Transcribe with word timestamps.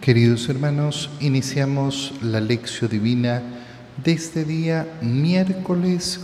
Queridos 0.00 0.48
hermanos, 0.48 1.10
iniciamos 1.20 2.14
la 2.22 2.40
lección 2.40 2.88
divina 2.88 3.42
de 4.02 4.12
este 4.12 4.46
día 4.46 4.86
miércoles 5.02 6.20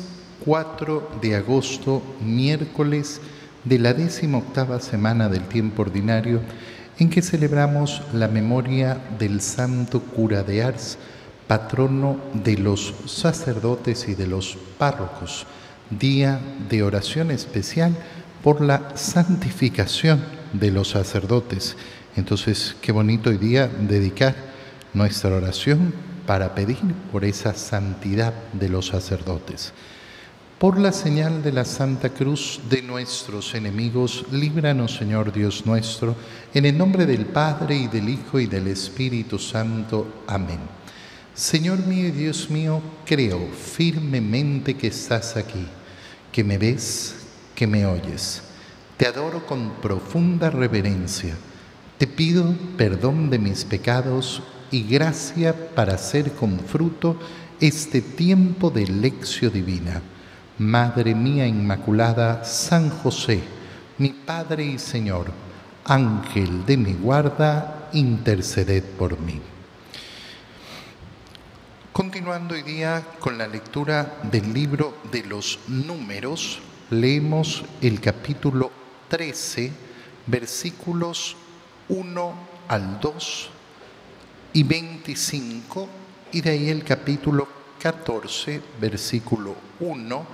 4 0.47 1.19
de 1.21 1.37
agosto, 1.37 2.03
miércoles 2.25 3.21
de 3.65 3.79
la 3.79 3.93
décima 3.93 4.39
octava 4.39 4.81
semana 4.81 5.29
del 5.29 5.43
tiempo 5.47 5.83
ordinario, 5.83 6.41
en 6.99 7.11
que 7.11 7.21
celebramos 7.21 8.01
la 8.15 8.29
memoria 8.29 8.99
del 9.19 9.43
santo 9.43 10.01
cura 10.01 10.43
de 10.43 10.63
Ars, 10.63 10.97
patrono 11.47 12.17
de 12.33 12.57
los 12.57 12.95
sacerdotes 13.05 14.09
y 14.09 14.15
de 14.15 14.27
los 14.27 14.57
párrocos, 14.79 15.47
día 15.91 16.41
de 16.71 16.83
oración 16.83 17.31
especial 17.31 17.95
por 18.43 18.63
la 18.63 18.97
santificación 18.97 20.25
de 20.55 20.71
los 20.71 20.89
sacerdotes 20.89 21.77
entonces, 22.17 22.75
qué 22.81 22.93
bonito 22.93 23.29
hoy 23.29 23.37
día 23.37 23.69
dedicar 23.69 24.35
nuestra 24.95 25.37
oración 25.37 25.93
para 26.27 26.55
pedir 26.55 26.79
por 27.13 27.25
esa 27.25 27.55
santidad 27.55 28.33
de 28.55 28.71
los 28.71 28.87
sacerdotes. 28.87 29.75
Por 30.59 30.79
la 30.79 30.93
señal 30.93 31.43
de 31.43 31.53
la 31.53 31.67
Santa 31.67 32.09
Cruz 32.09 32.61
de 32.71 32.81
nuestros 32.81 33.55
enemigos, 33.55 34.25
líbranos, 34.33 34.97
Señor 34.97 35.31
Dios 35.31 35.67
nuestro, 35.67 36.17
en 36.55 36.65
el 36.65 36.79
nombre 36.79 37.05
del 37.05 37.27
Padre 37.27 37.77
y 37.77 37.89
del 37.89 38.09
Hijo 38.09 38.41
y 38.41 38.47
del 38.47 38.69
Espíritu 38.69 39.39
Santo. 39.39 40.25
Amén. 40.27 40.61
Señor 41.35 41.87
mío 41.87 42.09
y 42.09 42.13
Dios 42.13 42.49
mío, 42.49 42.81
creo 43.05 43.47
firmemente 43.53 44.75
que 44.75 44.87
estás 44.87 45.37
aquí, 45.37 45.67
que 46.33 46.43
me 46.43 46.57
ves, 46.57 47.17
que 47.55 47.67
me 47.67 47.85
oyes. 47.85 48.41
Te 48.97 49.07
adoro 49.07 49.45
con 49.45 49.73
profunda 49.83 50.49
reverencia 50.49 51.37
te 51.99 52.07
pido 52.07 52.55
perdón 52.77 53.31
de 53.31 53.39
mis 53.39 53.65
pecados 53.65 54.43
y 54.71 54.83
gracia 54.83 55.75
para 55.75 55.95
hacer 55.95 56.33
con 56.33 56.61
fruto 56.61 57.19
este 57.61 58.03
tiempo 58.03 58.71
de 58.71 58.87
lección 58.87 59.53
divina. 59.53 60.03
Madre 60.59 61.15
mía 61.15 61.47
Inmaculada, 61.47 62.45
San 62.45 62.91
José, 62.91 63.41
mi 63.99 64.11
Padre 64.11 64.65
y 64.65 64.79
Señor, 64.79 65.27
Ángel 65.85 66.67
de 66.67 66.77
mi 66.77 66.93
guarda, 66.93 67.89
interceded 67.93 68.85
por 68.85 69.19
mí. 69.21 69.41
Continuando 71.93 72.55
hoy 72.55 72.63
día 72.63 73.03
con 73.21 73.39
la 73.39 73.47
lectura 73.47 74.19
del 74.31 74.53
libro 74.53 74.99
de 75.11 75.25
los 75.25 75.59
números, 75.67 76.61
leemos 76.91 77.65
el 77.81 78.01
capítulo 78.01 78.71
13, 79.09 79.73
versículos 80.27 81.37
1 81.89 82.35
al 82.69 83.01
2 83.01 83.51
y 84.55 84.63
25, 84.63 85.89
y 86.33 86.41
de 86.41 86.51
ahí 86.51 86.69
el 86.71 86.83
capítulo 86.83 87.47
14, 87.79 88.61
versículo 88.81 89.55
1, 89.81 90.27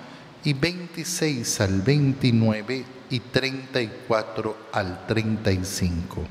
y 0.44 0.52
26 0.54 1.60
al 1.60 1.82
29 1.82 2.84
y 3.10 3.20
34 3.20 4.56
al 4.72 5.06
35. 5.06 6.24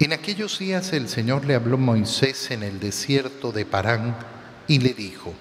En 0.00 0.12
aquellos 0.12 0.58
días 0.58 0.92
el 0.92 1.08
Señor 1.08 1.44
le 1.44 1.54
habló 1.54 1.76
a 1.76 1.80
Moisés 1.80 2.50
en 2.50 2.64
el 2.64 2.80
desierto 2.80 3.52
de 3.52 3.64
Parán 3.64 4.16
y 4.66 4.80
le 4.80 4.94
dijo, 4.94 5.32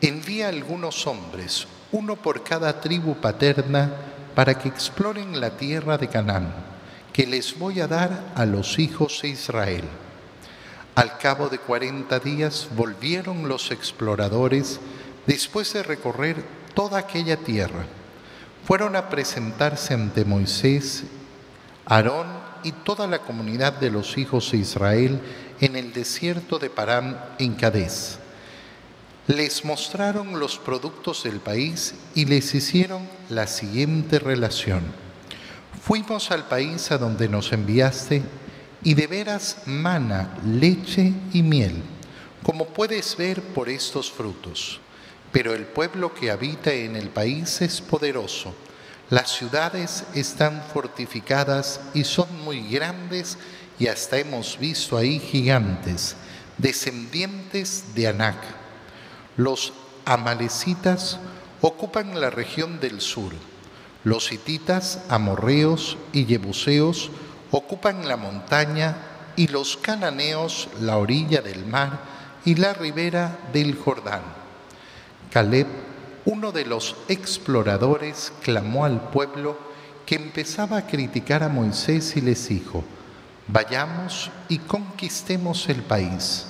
envía 0.00 0.48
algunos 0.48 1.06
hombres, 1.06 1.66
uno 1.92 2.16
por 2.16 2.42
cada 2.42 2.80
tribu 2.80 3.16
paterna, 3.16 3.92
para 4.34 4.58
que 4.58 4.68
exploren 4.68 5.38
la 5.40 5.56
tierra 5.56 5.98
de 5.98 6.08
Canaán 6.08 6.73
que 7.14 7.26
les 7.28 7.56
voy 7.56 7.80
a 7.80 7.86
dar 7.86 8.32
a 8.34 8.44
los 8.44 8.80
hijos 8.80 9.20
de 9.22 9.28
Israel. 9.28 9.84
Al 10.96 11.16
cabo 11.16 11.48
de 11.48 11.58
cuarenta 11.58 12.18
días 12.18 12.68
volvieron 12.74 13.48
los 13.48 13.70
exploradores 13.70 14.80
después 15.24 15.72
de 15.72 15.84
recorrer 15.84 16.44
toda 16.74 16.98
aquella 16.98 17.36
tierra. 17.36 17.86
Fueron 18.66 18.96
a 18.96 19.10
presentarse 19.10 19.94
ante 19.94 20.24
Moisés, 20.24 21.04
Aarón 21.86 22.26
y 22.64 22.72
toda 22.72 23.06
la 23.06 23.20
comunidad 23.20 23.74
de 23.74 23.92
los 23.92 24.18
hijos 24.18 24.50
de 24.50 24.58
Israel 24.58 25.20
en 25.60 25.76
el 25.76 25.92
desierto 25.92 26.58
de 26.58 26.68
Parán 26.68 27.20
en 27.38 27.54
Cadés. 27.54 28.18
Les 29.28 29.64
mostraron 29.64 30.40
los 30.40 30.58
productos 30.58 31.22
del 31.22 31.38
país 31.38 31.94
y 32.16 32.24
les 32.24 32.56
hicieron 32.56 33.08
la 33.28 33.46
siguiente 33.46 34.18
relación. 34.18 35.03
Fuimos 35.82 36.30
al 36.30 36.48
país 36.48 36.90
a 36.90 36.98
donde 36.98 37.28
nos 37.28 37.52
enviaste 37.52 38.22
y 38.82 38.94
de 38.94 39.06
veras 39.06 39.58
mana, 39.66 40.36
leche 40.44 41.12
y 41.32 41.42
miel, 41.42 41.82
como 42.42 42.66
puedes 42.66 43.16
ver 43.16 43.42
por 43.42 43.68
estos 43.68 44.10
frutos. 44.10 44.80
Pero 45.32 45.54
el 45.54 45.64
pueblo 45.64 46.14
que 46.14 46.30
habita 46.30 46.72
en 46.72 46.96
el 46.96 47.08
país 47.08 47.60
es 47.60 47.80
poderoso. 47.80 48.54
Las 49.10 49.32
ciudades 49.32 50.04
están 50.14 50.62
fortificadas 50.72 51.80
y 51.92 52.04
son 52.04 52.28
muy 52.44 52.68
grandes 52.68 53.36
y 53.78 53.88
hasta 53.88 54.18
hemos 54.18 54.58
visto 54.58 54.96
ahí 54.96 55.18
gigantes, 55.18 56.16
descendientes 56.56 57.94
de 57.94 58.08
Anac. 58.08 58.36
Los 59.36 59.72
amalecitas 60.04 61.18
ocupan 61.60 62.20
la 62.20 62.30
región 62.30 62.80
del 62.80 63.00
sur 63.00 63.32
los 64.04 64.32
hititas, 64.32 65.00
amorreos 65.08 65.96
y 66.12 66.26
jebuseos 66.26 67.10
ocupan 67.50 68.06
la 68.06 68.18
montaña 68.18 68.96
y 69.34 69.48
los 69.48 69.78
cananeos 69.78 70.68
la 70.80 70.98
orilla 70.98 71.40
del 71.40 71.64
mar 71.66 72.00
y 72.44 72.54
la 72.56 72.74
ribera 72.74 73.38
del 73.52 73.76
Jordán. 73.76 74.22
Caleb, 75.32 75.66
uno 76.26 76.52
de 76.52 76.66
los 76.66 76.96
exploradores, 77.08 78.32
clamó 78.42 78.84
al 78.84 79.08
pueblo 79.08 79.58
que 80.04 80.16
empezaba 80.16 80.76
a 80.76 80.86
criticar 80.86 81.42
a 81.42 81.48
Moisés 81.48 82.14
y 82.16 82.20
les 82.20 82.48
dijo, 82.48 82.84
vayamos 83.48 84.30
y 84.50 84.58
conquistemos 84.58 85.68
el 85.70 85.82
país, 85.82 86.46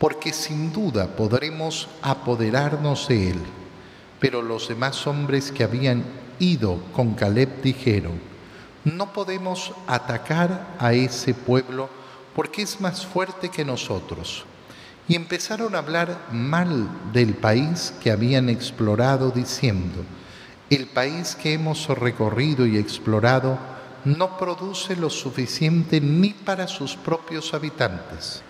porque 0.00 0.32
sin 0.32 0.72
duda 0.72 1.06
podremos 1.06 1.88
apoderarnos 2.02 3.06
de 3.06 3.30
él. 3.30 3.40
Pero 4.18 4.42
los 4.42 4.68
demás 4.68 5.06
hombres 5.06 5.52
que 5.52 5.62
habían 5.62 6.04
ido 6.38 6.80
con 6.92 7.14
Caleb 7.14 7.62
dijeron, 7.62 8.20
no 8.84 9.12
podemos 9.12 9.72
atacar 9.86 10.76
a 10.78 10.92
ese 10.92 11.34
pueblo 11.34 11.88
porque 12.34 12.62
es 12.62 12.80
más 12.80 13.04
fuerte 13.04 13.48
que 13.48 13.64
nosotros. 13.64 14.44
Y 15.08 15.14
empezaron 15.14 15.74
a 15.74 15.78
hablar 15.78 16.26
mal 16.32 16.88
del 17.12 17.34
país 17.34 17.94
que 18.02 18.10
habían 18.10 18.48
explorado, 18.48 19.30
diciendo, 19.30 20.04
el 20.70 20.86
país 20.86 21.34
que 21.34 21.54
hemos 21.54 21.88
recorrido 21.88 22.66
y 22.66 22.76
explorado 22.76 23.58
no 24.04 24.36
produce 24.36 24.96
lo 24.96 25.10
suficiente 25.10 26.00
ni 26.00 26.30
para 26.30 26.68
sus 26.68 26.94
propios 26.94 27.54
habitantes. 27.54 28.42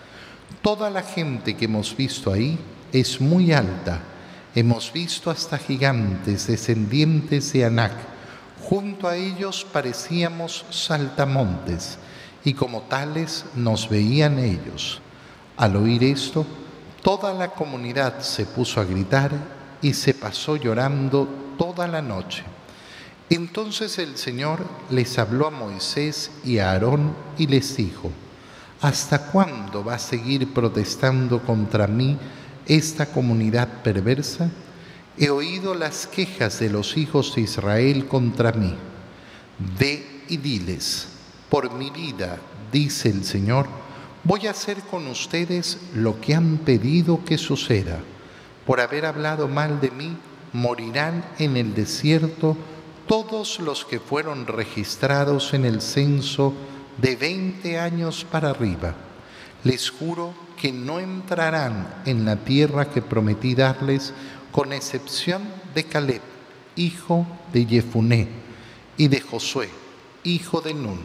Toda 0.61 0.89
la 0.89 1.01
gente 1.01 1.55
que 1.55 1.65
hemos 1.65 1.95
visto 1.95 2.31
ahí 2.31 2.59
es 2.91 3.21
muy 3.21 3.53
alta 3.53 4.01
Hemos 4.55 4.91
visto 4.91 5.29
hasta 5.29 5.59
gigantes 5.59 6.47
descendientes 6.47 7.53
de 7.53 7.65
Anac. 7.65 7.93
Junto 8.63 9.07
a 9.07 9.15
ellos 9.15 9.65
parecíamos 9.71 10.65
saltamontes 10.71 11.99
y 12.43 12.53
como 12.53 12.81
tales 12.81 13.45
nos 13.55 13.89
veían 13.89 14.39
ellos. 14.39 15.01
Al 15.55 15.75
oír 15.75 16.03
esto, 16.03 16.45
toda 17.03 17.33
la 17.33 17.49
comunidad 17.49 18.21
se 18.21 18.45
puso 18.45 18.81
a 18.81 18.85
gritar 18.85 19.31
y 19.81 19.93
se 19.93 20.15
pasó 20.15 20.55
llorando 20.55 21.27
toda 21.57 21.87
la 21.87 22.01
noche. 22.01 22.43
Entonces 23.29 23.99
el 23.99 24.17
Señor 24.17 24.65
les 24.89 25.19
habló 25.19 25.47
a 25.47 25.51
Moisés 25.51 26.31
y 26.43 26.57
a 26.57 26.71
Aarón 26.71 27.13
y 27.37 27.45
les 27.45 27.77
dijo, 27.77 28.09
¿hasta 28.81 29.27
cuándo 29.31 29.83
va 29.83 29.95
a 29.95 29.99
seguir 29.99 30.51
protestando 30.53 31.43
contra 31.43 31.85
mí? 31.85 32.17
Esta 32.69 33.07
comunidad 33.07 33.67
perversa? 33.83 34.49
He 35.17 35.29
oído 35.29 35.75
las 35.75 36.07
quejas 36.07 36.59
de 36.59 36.69
los 36.69 36.95
hijos 36.95 37.35
de 37.35 37.41
Israel 37.41 38.07
contra 38.07 38.53
mí. 38.53 38.73
Ve 39.77 40.23
y 40.29 40.37
diles, 40.37 41.09
por 41.49 41.73
mi 41.73 41.89
vida, 41.89 42.37
dice 42.71 43.09
el 43.09 43.25
Señor, 43.25 43.67
voy 44.23 44.47
a 44.47 44.51
hacer 44.51 44.77
con 44.83 45.07
ustedes 45.07 45.77
lo 45.95 46.21
que 46.21 46.35
han 46.35 46.59
pedido 46.59 47.25
que 47.25 47.37
suceda. 47.37 47.99
Por 48.65 48.79
haber 48.79 49.05
hablado 49.05 49.49
mal 49.49 49.81
de 49.81 49.91
mí, 49.91 50.15
morirán 50.53 51.25
en 51.37 51.57
el 51.57 51.73
desierto 51.73 52.55
todos 53.07 53.59
los 53.59 53.85
que 53.85 53.99
fueron 53.99 54.45
registrados 54.45 55.53
en 55.53 55.65
el 55.65 55.81
censo 55.81 56.53
de 57.01 57.15
20 57.15 57.79
años 57.79 58.25
para 58.29 58.51
arriba. 58.51 58.93
Les 59.63 59.89
juro 59.89 60.33
que 60.59 60.71
no 60.71 60.99
entrarán 60.99 62.01
en 62.05 62.25
la 62.25 62.35
tierra 62.35 62.89
que 62.89 63.01
prometí 63.01 63.55
darles, 63.55 64.13
con 64.51 64.73
excepción 64.73 65.43
de 65.73 65.85
Caleb, 65.85 66.21
hijo 66.75 67.25
de 67.53 67.65
Jefuné, 67.65 68.27
y 68.97 69.07
de 69.07 69.21
Josué, 69.21 69.69
hijo 70.23 70.59
de 70.59 70.73
Nun. 70.73 70.99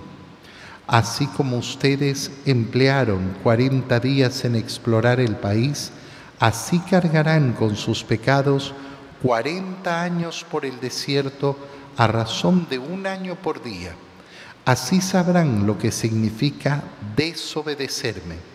Así 0.86 1.26
como 1.28 1.56
ustedes 1.56 2.30
emplearon 2.44 3.36
40 3.42 4.00
días 4.00 4.44
en 4.44 4.56
explorar 4.56 5.20
el 5.20 5.36
país, 5.36 5.92
así 6.40 6.80
cargarán 6.80 7.52
con 7.52 7.76
sus 7.76 8.02
pecados 8.02 8.74
40 9.22 10.02
años 10.02 10.44
por 10.50 10.64
el 10.64 10.80
desierto 10.80 11.56
a 11.96 12.06
razón 12.06 12.66
de 12.68 12.78
un 12.78 13.06
año 13.06 13.36
por 13.36 13.62
día. 13.62 13.94
Así 14.64 15.00
sabrán 15.00 15.66
lo 15.66 15.78
que 15.78 15.92
significa 15.92 16.82
desobedecerme. 17.16 18.53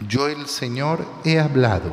Yo 0.00 0.28
el 0.28 0.46
Señor 0.46 1.06
he 1.24 1.38
hablado. 1.38 1.92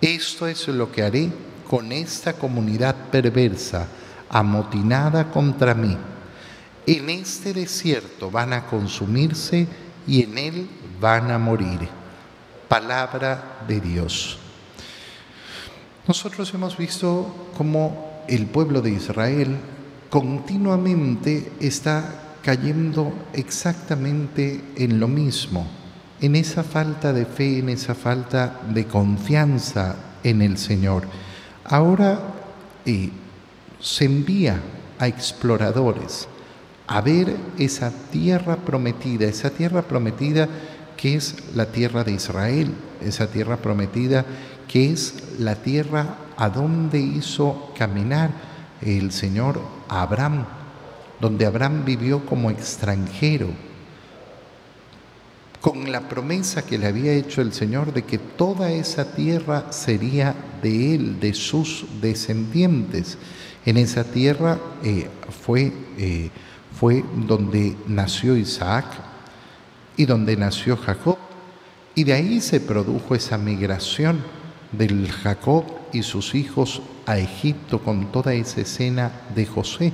Esto 0.00 0.46
es 0.46 0.68
lo 0.68 0.90
que 0.92 1.02
haré 1.02 1.30
con 1.68 1.92
esta 1.92 2.34
comunidad 2.34 2.94
perversa, 3.10 3.88
amotinada 4.28 5.30
contra 5.30 5.74
mí. 5.74 5.96
En 6.86 7.10
este 7.10 7.52
desierto 7.52 8.30
van 8.30 8.52
a 8.52 8.66
consumirse 8.66 9.66
y 10.06 10.22
en 10.22 10.38
él 10.38 10.68
van 11.00 11.30
a 11.30 11.38
morir. 11.38 11.88
Palabra 12.68 13.64
de 13.66 13.80
Dios. 13.80 14.38
Nosotros 16.06 16.52
hemos 16.54 16.76
visto 16.76 17.50
cómo 17.56 18.22
el 18.28 18.46
pueblo 18.46 18.80
de 18.80 18.90
Israel 18.90 19.56
continuamente 20.08 21.52
está 21.60 22.36
cayendo 22.42 23.12
exactamente 23.32 24.62
en 24.76 25.00
lo 25.00 25.08
mismo, 25.08 25.66
en 26.20 26.36
esa 26.36 26.62
falta 26.62 27.12
de 27.12 27.26
fe, 27.26 27.58
en 27.58 27.68
esa 27.68 27.94
falta 27.94 28.60
de 28.68 28.86
confianza 28.86 29.96
en 30.22 30.42
el 30.42 30.58
Señor. 30.58 31.04
Ahora 31.64 32.20
eh, 32.84 33.10
se 33.80 34.04
envía 34.04 34.60
a 34.98 35.08
exploradores 35.08 36.28
a 36.86 37.00
ver 37.00 37.36
esa 37.58 37.90
tierra 38.10 38.56
prometida, 38.56 39.26
esa 39.26 39.50
tierra 39.50 39.82
prometida 39.82 40.48
que 40.96 41.16
es 41.16 41.34
la 41.54 41.66
tierra 41.66 42.04
de 42.04 42.12
Israel, 42.12 42.72
esa 43.02 43.26
tierra 43.26 43.56
prometida 43.56 44.24
que 44.68 44.92
es 44.92 45.14
la 45.38 45.56
tierra 45.56 46.16
a 46.36 46.48
donde 46.48 46.98
hizo 46.98 47.72
caminar 47.76 48.30
el 48.80 49.12
Señor 49.12 49.60
Abraham, 49.88 50.44
donde 51.20 51.46
Abraham 51.46 51.84
vivió 51.84 52.24
como 52.24 52.50
extranjero, 52.50 53.48
con 55.66 55.90
la 55.90 56.08
promesa 56.08 56.64
que 56.64 56.78
le 56.78 56.86
había 56.86 57.12
hecho 57.12 57.42
el 57.42 57.52
Señor 57.52 57.92
de 57.92 58.04
que 58.04 58.18
toda 58.18 58.70
esa 58.70 59.16
tierra 59.16 59.72
sería 59.72 60.32
de 60.62 60.94
él, 60.94 61.18
de 61.18 61.34
sus 61.34 61.84
descendientes. 62.00 63.18
En 63.64 63.76
esa 63.76 64.04
tierra 64.04 64.60
eh, 64.84 65.08
fue, 65.42 65.72
eh, 65.98 66.30
fue 66.78 67.02
donde 67.26 67.76
nació 67.88 68.36
Isaac 68.36 68.84
y 69.96 70.06
donde 70.06 70.36
nació 70.36 70.76
Jacob, 70.76 71.18
y 71.96 72.04
de 72.04 72.12
ahí 72.12 72.40
se 72.40 72.60
produjo 72.60 73.16
esa 73.16 73.36
migración 73.36 74.22
del 74.70 75.10
Jacob 75.10 75.64
y 75.92 76.04
sus 76.04 76.36
hijos 76.36 76.80
a 77.06 77.18
Egipto 77.18 77.80
con 77.80 78.12
toda 78.12 78.34
esa 78.34 78.60
escena 78.60 79.10
de 79.34 79.46
José. 79.46 79.92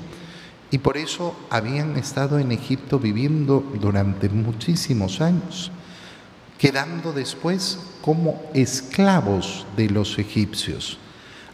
Y 0.73 0.79
por 0.79 0.97
eso 0.97 1.37
habían 1.51 1.99
estado 1.99 2.39
en 2.39 2.51
Egipto 2.51 2.99
viviendo 2.99 3.63
durante 3.79 4.31
muchísimos 4.31 5.21
años, 5.21 5.71
quedando 6.59 7.13
después 7.13 7.79
como 8.01 8.41
esclavos 8.55 9.67
de 9.77 9.91
los 9.91 10.19
egipcios. 10.19 10.97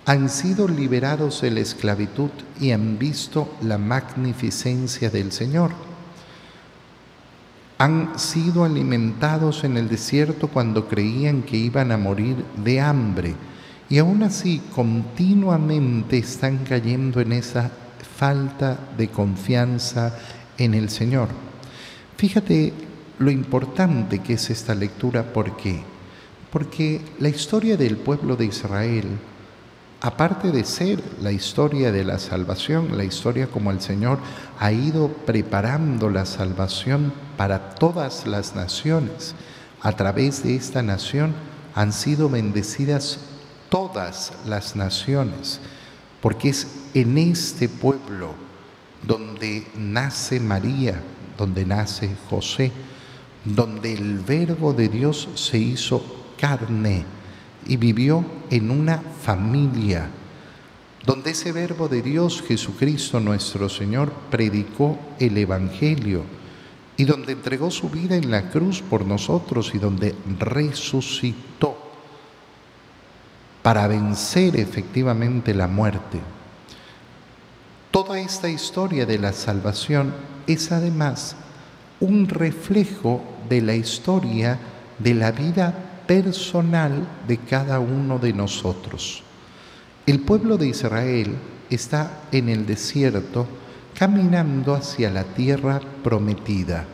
Han 0.06 0.30
sido 0.30 0.68
liberados 0.68 1.42
de 1.42 1.50
la 1.50 1.58
esclavitud 1.60 2.30
y 2.60 2.70
han 2.70 2.96
visto 2.96 3.52
la 3.60 3.76
magnificencia 3.76 5.10
del 5.10 5.32
Señor. 5.32 5.72
Han 7.78 8.16
sido 8.20 8.64
alimentados 8.64 9.64
en 9.64 9.76
el 9.76 9.88
desierto 9.88 10.46
cuando 10.46 10.86
creían 10.86 11.42
que 11.42 11.56
iban 11.56 11.90
a 11.90 11.96
morir 11.96 12.44
de 12.64 12.80
hambre 12.80 13.34
y 13.88 13.98
aún 13.98 14.22
así 14.22 14.62
continuamente 14.76 16.18
están 16.18 16.58
cayendo 16.58 17.20
en 17.20 17.32
esa 17.32 17.72
falta 18.18 18.76
de 18.96 19.08
confianza 19.08 20.12
en 20.58 20.74
el 20.74 20.90
Señor. 20.90 21.28
Fíjate 22.16 22.72
lo 23.20 23.30
importante 23.30 24.18
que 24.18 24.32
es 24.32 24.50
esta 24.50 24.74
lectura, 24.74 25.32
¿por 25.32 25.56
qué? 25.56 25.80
Porque 26.50 27.00
la 27.20 27.28
historia 27.28 27.76
del 27.76 27.96
pueblo 27.96 28.34
de 28.34 28.46
Israel, 28.46 29.06
aparte 30.00 30.50
de 30.50 30.64
ser 30.64 31.00
la 31.22 31.30
historia 31.30 31.92
de 31.92 32.02
la 32.02 32.18
salvación, 32.18 32.96
la 32.96 33.04
historia 33.04 33.46
como 33.46 33.70
el 33.70 33.80
Señor 33.80 34.18
ha 34.58 34.72
ido 34.72 35.08
preparando 35.08 36.10
la 36.10 36.26
salvación 36.26 37.12
para 37.36 37.76
todas 37.76 38.26
las 38.26 38.56
naciones, 38.56 39.36
a 39.80 39.92
través 39.92 40.42
de 40.42 40.56
esta 40.56 40.82
nación 40.82 41.34
han 41.76 41.92
sido 41.92 42.28
bendecidas 42.28 43.20
todas 43.68 44.32
las 44.44 44.74
naciones, 44.74 45.60
porque 46.20 46.50
es 46.50 46.66
en 46.94 47.18
este 47.18 47.68
pueblo 47.68 48.34
donde 49.06 49.66
nace 49.76 50.40
María, 50.40 51.00
donde 51.36 51.64
nace 51.64 52.10
José, 52.28 52.72
donde 53.44 53.94
el 53.94 54.18
verbo 54.18 54.72
de 54.72 54.88
Dios 54.88 55.28
se 55.34 55.58
hizo 55.58 56.02
carne 56.38 57.04
y 57.66 57.76
vivió 57.76 58.24
en 58.50 58.70
una 58.70 58.98
familia, 58.98 60.10
donde 61.04 61.30
ese 61.30 61.52
verbo 61.52 61.88
de 61.88 62.02
Dios, 62.02 62.42
Jesucristo 62.46 63.20
nuestro 63.20 63.68
Señor, 63.68 64.12
predicó 64.30 64.98
el 65.18 65.38
Evangelio 65.38 66.24
y 66.96 67.04
donde 67.04 67.32
entregó 67.32 67.70
su 67.70 67.88
vida 67.88 68.16
en 68.16 68.30
la 68.30 68.50
cruz 68.50 68.82
por 68.82 69.06
nosotros 69.06 69.72
y 69.74 69.78
donde 69.78 70.14
resucitó 70.38 71.87
para 73.68 73.86
vencer 73.86 74.56
efectivamente 74.58 75.52
la 75.52 75.68
muerte. 75.68 76.18
Toda 77.90 78.18
esta 78.18 78.48
historia 78.48 79.04
de 79.04 79.18
la 79.18 79.34
salvación 79.34 80.14
es 80.46 80.72
además 80.72 81.36
un 82.00 82.26
reflejo 82.28 83.22
de 83.46 83.60
la 83.60 83.74
historia 83.74 84.58
de 84.98 85.12
la 85.12 85.32
vida 85.32 85.74
personal 86.06 87.06
de 87.26 87.36
cada 87.36 87.78
uno 87.78 88.18
de 88.18 88.32
nosotros. 88.32 89.22
El 90.06 90.20
pueblo 90.20 90.56
de 90.56 90.68
Israel 90.68 91.36
está 91.68 92.22
en 92.32 92.48
el 92.48 92.64
desierto 92.64 93.46
caminando 93.94 94.74
hacia 94.74 95.10
la 95.10 95.24
tierra 95.24 95.78
prometida. 96.02 96.86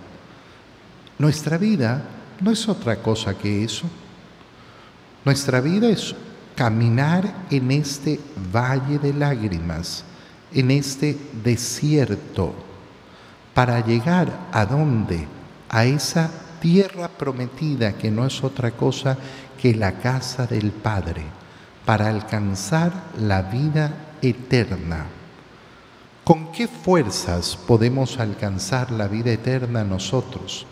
Nuestra 1.19 1.57
vida 1.57 2.03
no 2.41 2.51
es 2.51 2.69
otra 2.69 2.97
cosa 2.97 3.39
que 3.39 3.63
eso. 3.63 3.87
Nuestra 5.25 5.61
vida 5.61 5.89
es 5.89 6.17
caminar 6.55 7.47
en 7.51 7.71
este 7.71 8.21
valle 8.53 8.99
de 8.99 9.13
lágrimas, 9.13 10.05
en 10.53 10.71
este 10.71 11.19
desierto, 11.43 12.55
para 13.55 13.85
llegar 13.85 14.29
a 14.53 14.67
dónde? 14.67 15.27
A 15.69 15.85
esa 15.85 16.31
tierra 16.61 17.09
prometida 17.09 17.93
que 17.93 18.11
no 18.11 18.27
es 18.27 18.43
otra 18.43 18.71
cosa 18.71 19.17
que 19.61 19.75
la 19.75 19.99
casa 19.99 20.47
del 20.47 20.71
Padre, 20.71 21.25
para 21.85 22.09
alcanzar 22.09 22.93
la 23.19 23.43
vida 23.43 24.17
eterna. 24.23 25.07
¿Con 26.25 26.53
qué 26.53 26.69
fuerzas 26.69 27.57
podemos 27.57 28.19
alcanzar 28.19 28.91
la 28.91 29.09
vida 29.09 29.31
eterna 29.31 29.85
nosotros? 29.85 30.67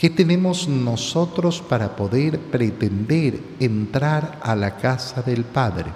¿Qué 0.00 0.08
tenemos 0.08 0.66
nosotros 0.66 1.60
para 1.60 1.94
poder 1.94 2.40
pretender 2.40 3.38
entrar 3.60 4.40
a 4.42 4.56
la 4.56 4.78
casa 4.78 5.20
del 5.20 5.44
Padre? 5.44 5.92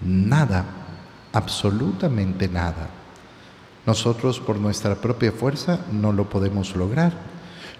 Nada, 0.00 0.64
absolutamente 1.30 2.48
nada. 2.48 2.88
Nosotros 3.84 4.40
por 4.40 4.56
nuestra 4.58 4.94
propia 4.94 5.32
fuerza 5.32 5.80
no 5.92 6.14
lo 6.14 6.30
podemos 6.30 6.74
lograr. 6.74 7.12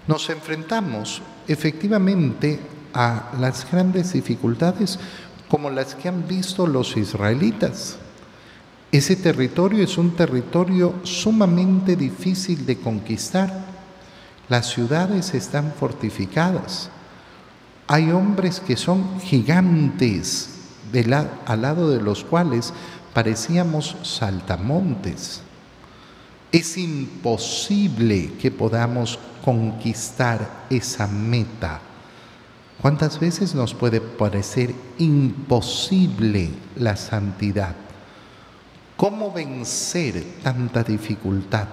Nos 0.06 0.28
enfrentamos 0.28 1.22
efectivamente 1.48 2.60
a 2.92 3.30
las 3.40 3.66
grandes 3.72 4.12
dificultades 4.12 4.98
como 5.48 5.70
las 5.70 5.94
que 5.94 6.10
han 6.10 6.28
visto 6.28 6.66
los 6.66 6.98
israelitas. 6.98 7.96
Ese 8.92 9.16
territorio 9.16 9.82
es 9.82 9.96
un 9.96 10.10
territorio 10.10 10.96
sumamente 11.02 11.96
difícil 11.96 12.66
de 12.66 12.76
conquistar 12.76 13.69
las 14.50 14.66
ciudades 14.66 15.32
están 15.32 15.72
fortificadas. 15.72 16.90
Hay 17.86 18.10
hombres 18.10 18.60
que 18.60 18.76
son 18.76 19.20
gigantes 19.20 20.50
al 21.46 21.62
lado 21.62 21.88
de 21.88 22.02
los 22.02 22.24
cuales 22.24 22.72
parecíamos 23.14 23.96
saltamontes. 24.02 25.42
Es 26.50 26.76
imposible 26.76 28.32
que 28.40 28.50
podamos 28.50 29.20
conquistar 29.44 30.66
esa 30.68 31.06
meta. 31.06 31.80
¿Cuántas 32.82 33.20
veces 33.20 33.54
nos 33.54 33.72
puede 33.72 34.00
parecer 34.00 34.74
imposible 34.98 36.50
la 36.74 36.96
santidad? 36.96 37.76
¿Cómo 38.96 39.32
vencer 39.32 40.24
tanta 40.42 40.82
dificultad? 40.82 41.68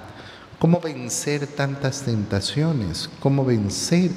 Cómo 0.59 0.79
vencer 0.79 1.47
tantas 1.47 2.03
tentaciones, 2.03 3.09
cómo 3.19 3.45
vencer 3.45 4.11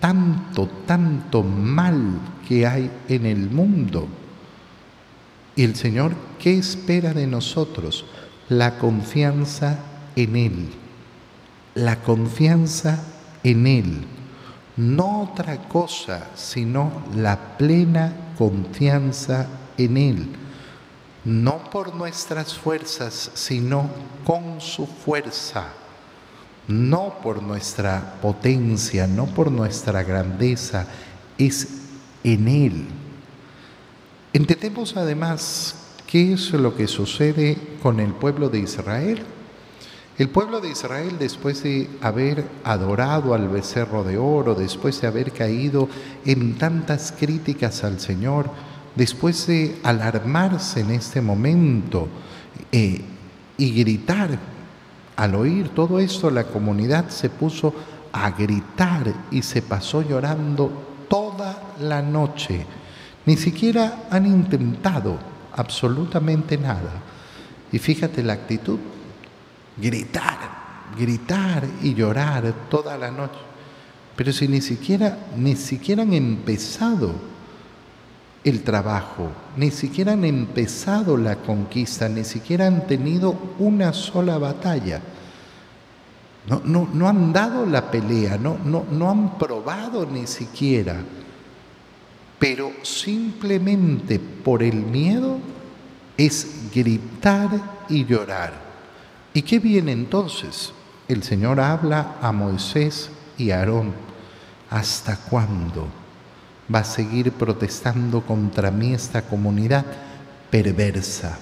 tanto, 0.00 0.68
tanto 0.86 1.42
mal 1.42 2.20
que 2.46 2.66
hay 2.66 2.90
en 3.08 3.26
el 3.26 3.50
mundo. 3.50 4.08
Y 5.56 5.64
el 5.64 5.74
Señor, 5.74 6.12
¿qué 6.38 6.56
espera 6.56 7.12
de 7.12 7.26
nosotros? 7.26 8.04
La 8.48 8.78
confianza 8.78 9.80
en 10.14 10.36
Él. 10.36 10.68
La 11.74 12.00
confianza 12.02 13.02
en 13.42 13.66
Él. 13.66 14.04
No 14.76 15.22
otra 15.22 15.56
cosa, 15.68 16.28
sino 16.36 17.02
la 17.16 17.58
plena 17.58 18.12
confianza 18.38 19.48
en 19.76 19.96
Él. 19.96 20.28
No 21.24 21.70
por 21.70 21.94
nuestras 21.94 22.54
fuerzas, 22.54 23.30
sino 23.34 23.90
con 24.24 24.60
su 24.60 24.86
fuerza 24.86 25.72
no 26.68 27.14
por 27.22 27.42
nuestra 27.42 28.18
potencia, 28.20 29.06
no 29.06 29.26
por 29.26 29.50
nuestra 29.50 30.02
grandeza, 30.02 30.86
es 31.38 31.66
en 32.22 32.46
Él. 32.46 32.86
Entendemos 34.34 34.96
además 34.96 35.74
qué 36.06 36.34
es 36.34 36.52
lo 36.52 36.76
que 36.76 36.86
sucede 36.86 37.56
con 37.82 38.00
el 38.00 38.12
pueblo 38.12 38.50
de 38.50 38.60
Israel. 38.60 39.22
El 40.18 40.28
pueblo 40.28 40.60
de 40.60 40.70
Israel, 40.70 41.16
después 41.18 41.62
de 41.62 41.88
haber 42.02 42.44
adorado 42.64 43.34
al 43.34 43.48
becerro 43.48 44.04
de 44.04 44.18
oro, 44.18 44.54
después 44.54 45.00
de 45.00 45.06
haber 45.06 45.32
caído 45.32 45.88
en 46.26 46.58
tantas 46.58 47.12
críticas 47.12 47.82
al 47.82 47.98
Señor, 47.98 48.50
después 48.98 49.46
de 49.46 49.78
alarmarse 49.84 50.80
en 50.80 50.90
este 50.90 51.20
momento 51.20 52.08
eh, 52.72 53.00
y 53.56 53.70
gritar 53.70 54.36
al 55.14 55.34
oír 55.36 55.68
todo 55.68 56.00
esto, 56.00 56.30
la 56.30 56.44
comunidad 56.44 57.08
se 57.08 57.30
puso 57.30 57.72
a 58.12 58.30
gritar 58.32 59.14
y 59.30 59.42
se 59.42 59.62
pasó 59.62 60.02
llorando 60.02 61.06
toda 61.08 61.74
la 61.80 62.02
noche. 62.02 62.66
Ni 63.24 63.36
siquiera 63.36 64.06
han 64.10 64.26
intentado 64.26 65.16
absolutamente 65.54 66.58
nada. 66.58 66.90
Y 67.70 67.78
fíjate 67.78 68.24
la 68.24 68.32
actitud, 68.32 68.78
gritar, 69.76 70.38
gritar 70.98 71.64
y 71.82 71.94
llorar 71.94 72.52
toda 72.68 72.98
la 72.98 73.12
noche. 73.12 73.38
Pero 74.16 74.32
si 74.32 74.48
ni 74.48 74.60
siquiera, 74.60 75.18
ni 75.36 75.54
siquiera 75.54 76.02
han 76.02 76.14
empezado 76.14 77.37
el 78.48 78.62
trabajo, 78.62 79.30
ni 79.56 79.70
siquiera 79.70 80.12
han 80.12 80.24
empezado 80.24 81.16
la 81.16 81.36
conquista, 81.36 82.08
ni 82.08 82.24
siquiera 82.24 82.66
han 82.66 82.86
tenido 82.86 83.36
una 83.58 83.92
sola 83.92 84.38
batalla. 84.38 85.00
No, 86.48 86.62
no, 86.64 86.88
no 86.92 87.08
han 87.08 87.32
dado 87.32 87.66
la 87.66 87.90
pelea, 87.90 88.38
no, 88.38 88.58
no, 88.64 89.10
han 89.10 89.38
probado 89.38 90.06
ni 90.06 90.26
siquiera, 90.26 90.96
pero 92.38 92.72
simplemente 92.82 94.18
por 94.18 94.62
el 94.62 94.76
miedo 94.76 95.38
es 96.16 96.70
gritar 96.74 97.50
y 97.88 98.04
llorar. 98.04 98.54
¿Y 99.34 99.42
qué 99.42 99.58
viene 99.58 99.92
entonces? 99.92 100.72
El 101.06 101.22
Señor 101.22 101.60
habla 101.60 102.16
a 102.22 102.32
Moisés 102.32 103.10
y 103.36 103.50
a 103.50 103.60
Aarón. 103.60 103.92
¿Hasta 104.70 105.16
cuándo? 105.16 105.97
Va 106.72 106.80
a 106.80 106.84
seguir 106.84 107.32
protestando 107.32 108.20
contra 108.22 108.70
mí 108.70 108.92
esta 108.92 109.22
comunidad 109.22 109.84
perversa. 110.50 111.38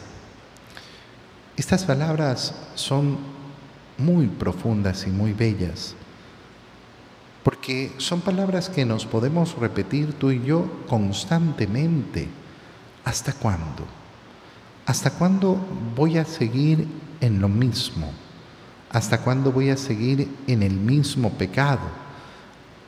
Estas 1.56 1.84
palabras 1.84 2.54
son 2.74 3.18
muy 3.98 4.26
profundas 4.26 5.06
y 5.06 5.10
muy 5.10 5.32
bellas, 5.32 5.94
porque 7.42 7.92
son 7.98 8.20
palabras 8.20 8.68
que 8.68 8.84
nos 8.84 9.06
podemos 9.06 9.56
repetir 9.58 10.12
tú 10.14 10.30
y 10.30 10.42
yo 10.44 10.84
constantemente. 10.88 12.28
¿Hasta 13.04 13.32
cuándo? 13.32 13.86
¿Hasta 14.84 15.10
cuándo 15.10 15.56
voy 15.94 16.18
a 16.18 16.24
seguir 16.24 16.86
en 17.20 17.40
lo 17.40 17.48
mismo? 17.48 18.10
¿Hasta 18.90 19.20
cuándo 19.20 19.52
voy 19.52 19.70
a 19.70 19.76
seguir 19.76 20.28
en 20.46 20.62
el 20.62 20.74
mismo 20.74 21.30
pecado? 21.30 21.88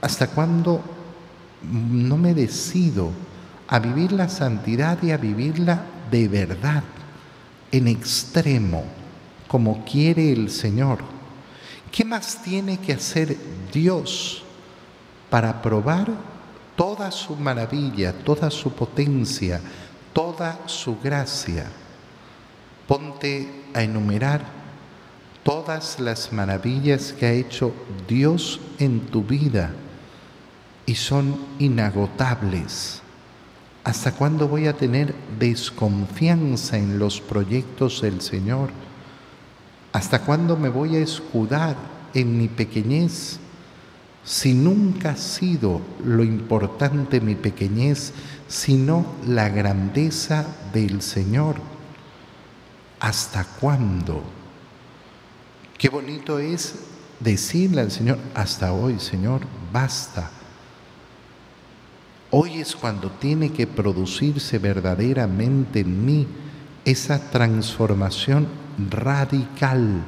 ¿Hasta 0.00 0.28
cuándo 0.28 0.83
no 1.62 2.17
me 2.17 2.35
decido 2.35 3.11
a 3.67 3.79
vivir 3.79 4.12
la 4.12 4.29
santidad 4.29 5.03
y 5.03 5.11
a 5.11 5.17
vivirla 5.17 5.83
de 6.11 6.29
verdad, 6.29 6.83
en 7.71 7.88
extremo, 7.88 8.85
como 9.47 9.85
quiere 9.85 10.33
el 10.33 10.50
Señor. 10.50 10.99
¿Qué 11.93 12.05
más 12.05 12.43
tiene 12.43 12.79
que 12.79 12.95
hacer 12.95 13.37
Dios 13.73 14.43
para 15.29 15.61
probar 15.61 16.09
toda 16.77 17.11
su 17.11 17.37
maravilla, 17.37 18.12
toda 18.12 18.50
su 18.50 18.73
potencia, 18.73 19.61
toda 20.12 20.61
su 20.67 20.99
gracia? 21.00 21.67
Ponte 22.87 23.65
a 23.75 23.83
enumerar 23.83 24.43
todas 25.43 26.00
las 26.00 26.33
maravillas 26.33 27.12
que 27.12 27.27
ha 27.27 27.33
hecho 27.33 27.75
Dios 28.07 28.61
en 28.79 29.00
tu 29.00 29.23
vida 29.23 29.75
y 30.88 30.95
son 30.95 31.37
inagotables. 31.59 33.02
¿Hasta 33.85 34.12
cuándo 34.12 34.49
voy 34.49 34.68
a 34.68 34.73
tener 34.73 35.14
desconfianza 35.38 36.78
en 36.78 36.99
los 36.99 37.21
proyectos 37.21 38.00
del 38.00 38.23
Señor? 38.23 38.71
¿Hasta 39.92 40.23
cuándo 40.23 40.57
me 40.57 40.71
voy 40.71 40.97
a 40.97 41.00
escudar 41.00 41.76
en 42.14 42.38
mi 42.38 42.49
pequeñez 42.49 43.38
si 44.25 44.54
nunca 44.54 45.11
ha 45.11 45.16
sido 45.16 45.83
lo 46.02 46.25
importante 46.25 47.21
mi 47.21 47.35
pequeñez, 47.35 48.14
sino 48.49 49.04
la 49.26 49.50
grandeza 49.50 50.47
del 50.73 51.02
Señor? 51.02 51.57
¿Hasta 52.99 53.45
cuándo? 53.45 54.23
Qué 55.76 55.90
bonito 55.90 56.38
es 56.38 56.76
decirle 57.21 57.83
al 57.83 57.90
Señor, 57.90 58.18
hasta 58.35 58.73
hoy, 58.73 58.99
Señor, 58.99 59.42
basta 59.71 60.30
Hoy 62.31 62.61
es 62.61 62.77
cuando 62.77 63.11
tiene 63.11 63.53
que 63.53 63.67
producirse 63.67 64.59
verdaderamente 64.59 65.81
en 65.81 66.05
mí 66.05 66.27
esa 66.85 67.31
transformación 67.31 68.47
radical 68.91 70.03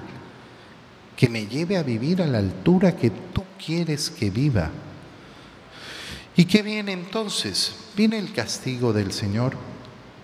que 1.17 1.29
me 1.31 1.47
lleve 1.47 1.79
a 1.79 1.83
vivir 1.83 2.21
a 2.21 2.27
la 2.27 2.39
altura 2.39 2.95
que 2.95 3.11
tú 3.11 3.43
quieres 3.65 4.11
que 4.11 4.31
viva. 4.31 4.71
¿Y 6.37 6.45
qué 6.45 6.62
viene 6.62 6.93
entonces? 6.93 7.75
Viene 7.97 8.19
el 8.19 8.33
castigo 8.33 8.93
del 8.93 9.12
Señor. 9.12 9.57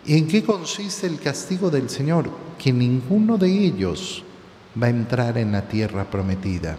¿Y 0.04 0.18
en 0.18 0.28
qué 0.28 0.42
consiste 0.44 1.06
el 1.06 1.18
castigo 1.18 1.70
del 1.70 1.88
Señor? 1.88 2.30
Que 2.58 2.72
ninguno 2.72 3.38
de 3.38 3.48
ellos 3.48 4.22
va 4.80 4.86
a 4.86 4.90
entrar 4.90 5.38
en 5.38 5.52
la 5.52 5.66
tierra 5.66 6.10
prometida. 6.10 6.76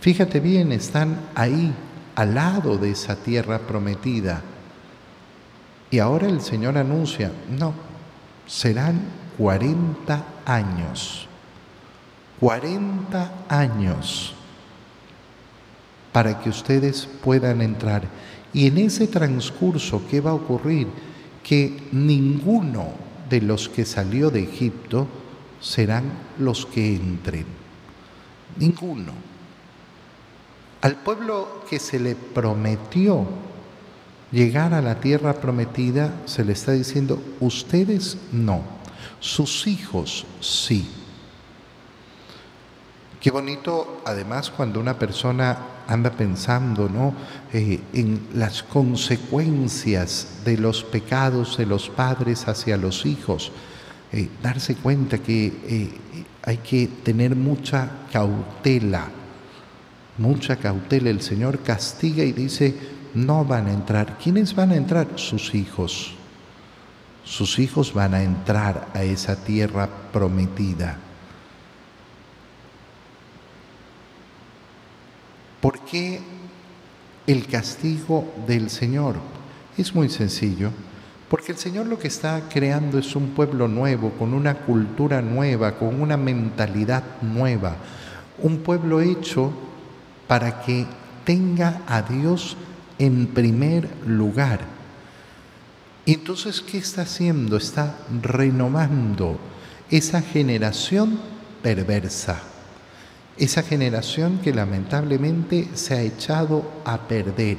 Fíjate 0.00 0.40
bien, 0.40 0.72
están 0.72 1.20
ahí 1.34 1.72
al 2.18 2.34
lado 2.34 2.78
de 2.78 2.90
esa 2.90 3.14
tierra 3.14 3.60
prometida. 3.60 4.42
Y 5.88 6.00
ahora 6.00 6.26
el 6.26 6.40
Señor 6.40 6.76
anuncia, 6.76 7.30
no, 7.48 7.72
serán 8.44 9.02
40 9.38 10.24
años, 10.44 11.28
40 12.40 13.32
años 13.48 14.34
para 16.10 16.40
que 16.40 16.50
ustedes 16.50 17.08
puedan 17.22 17.62
entrar. 17.62 18.02
Y 18.52 18.66
en 18.66 18.78
ese 18.78 19.06
transcurso, 19.06 20.02
¿qué 20.10 20.20
va 20.20 20.32
a 20.32 20.34
ocurrir? 20.34 20.88
Que 21.44 21.84
ninguno 21.92 22.88
de 23.30 23.42
los 23.42 23.68
que 23.68 23.84
salió 23.84 24.28
de 24.32 24.42
Egipto 24.42 25.06
serán 25.60 26.10
los 26.36 26.66
que 26.66 26.96
entren. 26.96 27.46
Ninguno. 28.56 29.27
Al 30.80 30.96
pueblo 30.96 31.64
que 31.68 31.80
se 31.80 31.98
le 31.98 32.14
prometió 32.14 33.26
llegar 34.30 34.74
a 34.74 34.82
la 34.82 35.00
tierra 35.00 35.34
prometida, 35.34 36.14
se 36.26 36.44
le 36.44 36.52
está 36.52 36.72
diciendo, 36.72 37.20
ustedes 37.40 38.18
no, 38.30 38.62
sus 39.18 39.66
hijos 39.66 40.24
sí. 40.40 40.88
Qué 43.20 43.32
bonito, 43.32 44.00
además, 44.04 44.50
cuando 44.50 44.78
una 44.78 44.96
persona 44.96 45.58
anda 45.88 46.10
pensando 46.10 46.88
¿no? 46.88 47.14
Eh, 47.52 47.80
en 47.92 48.28
las 48.34 48.62
consecuencias 48.62 50.42
de 50.44 50.58
los 50.58 50.84
pecados 50.84 51.56
de 51.56 51.66
los 51.66 51.88
padres 51.88 52.46
hacia 52.46 52.76
los 52.76 53.06
hijos, 53.06 53.50
eh, 54.12 54.28
darse 54.42 54.76
cuenta 54.76 55.18
que 55.18 55.46
eh, 55.46 55.90
hay 56.44 56.58
que 56.58 56.86
tener 57.02 57.34
mucha 57.34 57.90
cautela 58.12 59.08
mucha 60.18 60.56
cautela. 60.56 61.10
El 61.10 61.22
Señor 61.22 61.60
castiga 61.60 62.24
y 62.24 62.32
dice, 62.32 62.74
no 63.14 63.44
van 63.44 63.66
a 63.66 63.72
entrar. 63.72 64.18
¿Quiénes 64.18 64.54
van 64.54 64.72
a 64.72 64.76
entrar? 64.76 65.08
Sus 65.16 65.54
hijos. 65.54 66.14
Sus 67.24 67.58
hijos 67.58 67.92
van 67.92 68.14
a 68.14 68.22
entrar 68.22 68.88
a 68.94 69.02
esa 69.02 69.36
tierra 69.36 69.88
prometida. 70.12 70.98
¿Por 75.60 75.80
qué 75.80 76.20
el 77.26 77.46
castigo 77.46 78.32
del 78.46 78.70
Señor? 78.70 79.16
Es 79.76 79.94
muy 79.94 80.08
sencillo, 80.08 80.70
porque 81.28 81.52
el 81.52 81.58
Señor 81.58 81.86
lo 81.86 81.98
que 81.98 82.08
está 82.08 82.48
creando 82.48 82.98
es 82.98 83.14
un 83.14 83.30
pueblo 83.30 83.68
nuevo, 83.68 84.10
con 84.12 84.32
una 84.32 84.54
cultura 84.54 85.20
nueva, 85.20 85.76
con 85.76 86.00
una 86.00 86.16
mentalidad 86.16 87.04
nueva, 87.20 87.76
un 88.38 88.58
pueblo 88.58 89.00
hecho 89.00 89.52
para 90.28 90.62
que 90.62 90.86
tenga 91.24 91.82
a 91.88 92.02
Dios 92.02 92.56
en 92.98 93.26
primer 93.26 93.88
lugar. 94.06 94.60
Entonces, 96.06 96.60
¿qué 96.60 96.78
está 96.78 97.02
haciendo? 97.02 97.56
Está 97.56 97.96
renovando 98.22 99.38
esa 99.90 100.22
generación 100.22 101.18
perversa, 101.62 102.40
esa 103.36 103.62
generación 103.62 104.38
que 104.38 104.54
lamentablemente 104.54 105.68
se 105.74 105.94
ha 105.94 106.02
echado 106.02 106.70
a 106.84 107.08
perder 107.08 107.58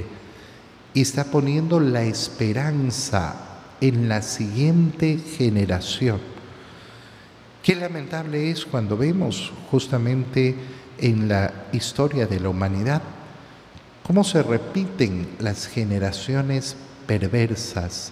y 0.93 1.01
está 1.01 1.25
poniendo 1.25 1.79
la 1.79 2.03
esperanza 2.03 3.35
en 3.81 4.09
la 4.09 4.21
siguiente 4.21 5.17
generación. 5.17 6.19
Qué 7.63 7.75
lamentable 7.75 8.49
es 8.49 8.65
cuando 8.65 8.97
vemos 8.97 9.51
justamente 9.69 10.55
en 11.01 11.27
la 11.27 11.53
historia 11.71 12.27
de 12.27 12.39
la 12.39 12.49
humanidad 12.49 13.01
cómo 14.03 14.23
se 14.23 14.41
repiten 14.41 15.27
las 15.39 15.67
generaciones 15.67 16.75
perversas 17.05 18.11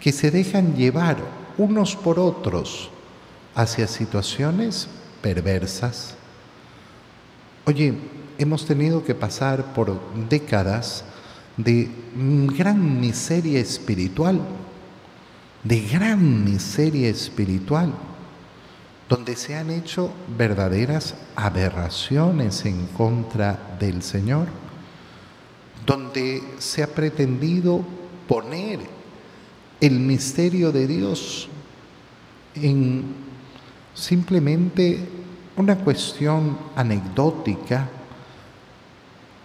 que 0.00 0.12
se 0.12 0.30
dejan 0.30 0.74
llevar 0.74 1.18
unos 1.58 1.94
por 1.94 2.18
otros 2.18 2.90
hacia 3.54 3.86
situaciones 3.86 4.88
perversas. 5.22 6.14
Oye, 7.66 7.94
hemos 8.38 8.66
tenido 8.66 9.04
que 9.04 9.14
pasar 9.14 9.74
por 9.74 10.00
décadas 10.28 11.04
de 11.56 11.90
gran 12.56 13.00
miseria 13.00 13.60
espiritual, 13.60 14.40
de 15.62 15.80
gran 15.80 16.44
miseria 16.44 17.08
espiritual, 17.08 17.92
donde 19.10 19.34
se 19.34 19.56
han 19.56 19.70
hecho 19.70 20.12
verdaderas 20.38 21.16
aberraciones 21.34 22.64
en 22.64 22.86
contra 22.86 23.76
del 23.80 24.02
Señor, 24.04 24.46
donde 25.84 26.40
se 26.58 26.84
ha 26.84 26.86
pretendido 26.86 27.84
poner 28.28 28.78
el 29.80 29.98
misterio 29.98 30.70
de 30.70 30.86
Dios 30.86 31.48
en 32.54 33.02
simplemente 33.94 35.08
una 35.56 35.76
cuestión 35.76 36.56
anecdótica 36.76 37.88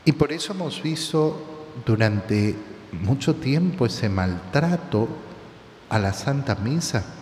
y 0.05 0.12
por 0.12 0.31
eso 0.31 0.53
hemos 0.53 0.84
visto 0.84 1.72
durante 1.84 2.55
mucho 3.01 3.34
tiempo 3.34 3.88
ese 3.88 4.10
maltrato 4.10 5.07
a 5.89 5.98
la 5.98 6.13
Santa 6.13 6.53
Misa. 6.53 7.14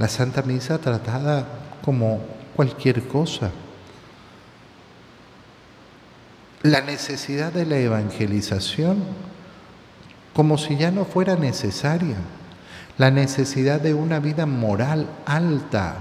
La 0.00 0.08
Santa 0.08 0.40
Misa 0.40 0.78
tratada 0.78 1.46
como 1.84 2.22
cualquier 2.56 3.06
cosa. 3.06 3.50
La 6.62 6.80
necesidad 6.80 7.52
de 7.52 7.66
la 7.66 7.76
evangelización 7.76 9.04
como 10.32 10.56
si 10.56 10.78
ya 10.78 10.90
no 10.90 11.04
fuera 11.04 11.36
necesaria 11.36 12.16
la 12.96 13.10
necesidad 13.10 13.78
de 13.78 13.92
una 13.92 14.20
vida 14.20 14.46
moral 14.46 15.06
alta, 15.26 15.96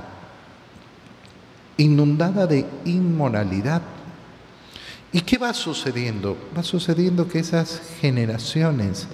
inundada 1.75 2.47
de 2.47 2.65
inmoralidad. 2.85 3.81
¿Y 5.11 5.21
qué 5.21 5.37
va 5.37 5.53
sucediendo? 5.53 6.37
Va 6.57 6.63
sucediendo 6.63 7.27
que 7.27 7.39
esas 7.39 7.81
generaciones 7.99 9.07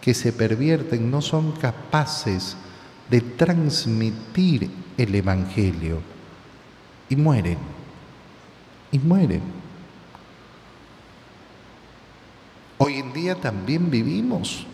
que 0.00 0.12
se 0.12 0.32
pervierten 0.32 1.08
no 1.08 1.22
son 1.22 1.52
capaces 1.52 2.56
de 3.10 3.20
transmitir 3.20 4.70
el 4.96 5.14
Evangelio. 5.14 6.00
Y 7.08 7.16
mueren, 7.16 7.58
y 8.90 8.98
mueren. 8.98 9.42
Hoy 12.78 12.94
en 12.94 13.12
día 13.12 13.34
también 13.34 13.90
vivimos 13.90 14.66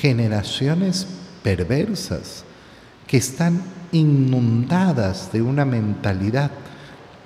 generaciones 0.00 1.06
perversas 1.42 2.44
que 3.06 3.16
están 3.16 3.62
inundadas 3.92 5.32
de 5.32 5.42
una 5.42 5.64
mentalidad 5.64 6.50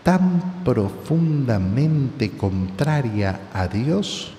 tan 0.03 0.63
profundamente 0.65 2.31
contraria 2.31 3.41
a 3.53 3.67
Dios. 3.67 4.33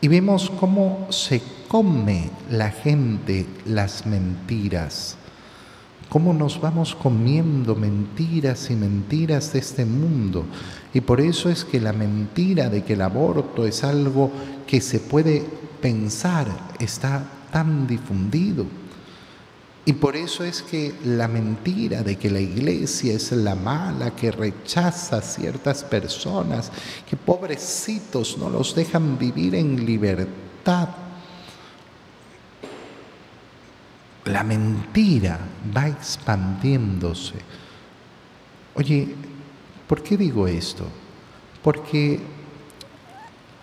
Y 0.00 0.08
vemos 0.08 0.50
cómo 0.50 1.06
se 1.10 1.42
come 1.74 2.30
la 2.50 2.70
gente 2.70 3.44
las 3.66 4.06
mentiras, 4.06 5.16
cómo 6.08 6.32
nos 6.32 6.60
vamos 6.60 6.94
comiendo 6.94 7.74
mentiras 7.74 8.70
y 8.70 8.76
mentiras 8.76 9.52
de 9.52 9.58
este 9.58 9.84
mundo. 9.84 10.44
Y 10.92 11.00
por 11.00 11.20
eso 11.20 11.50
es 11.50 11.64
que 11.64 11.80
la 11.80 11.92
mentira 11.92 12.68
de 12.68 12.84
que 12.84 12.92
el 12.92 13.00
aborto 13.00 13.66
es 13.66 13.82
algo 13.82 14.30
que 14.68 14.80
se 14.80 15.00
puede 15.00 15.44
pensar 15.80 16.46
está 16.78 17.28
tan 17.50 17.88
difundido. 17.88 18.66
Y 19.84 19.94
por 19.94 20.14
eso 20.14 20.44
es 20.44 20.62
que 20.62 20.94
la 21.04 21.26
mentira 21.26 22.04
de 22.04 22.14
que 22.14 22.30
la 22.30 22.38
iglesia 22.38 23.14
es 23.14 23.32
la 23.32 23.56
mala, 23.56 24.14
que 24.14 24.30
rechaza 24.30 25.16
a 25.16 25.22
ciertas 25.22 25.82
personas, 25.82 26.70
que 27.10 27.16
pobrecitos 27.16 28.38
no 28.38 28.48
los 28.48 28.76
dejan 28.76 29.18
vivir 29.18 29.56
en 29.56 29.84
libertad. 29.84 31.03
La 34.26 34.42
mentira 34.42 35.38
va 35.76 35.88
expandiéndose. 35.88 37.34
Oye, 38.74 39.14
¿por 39.86 40.02
qué 40.02 40.16
digo 40.16 40.48
esto? 40.48 40.86
Porque 41.62 42.20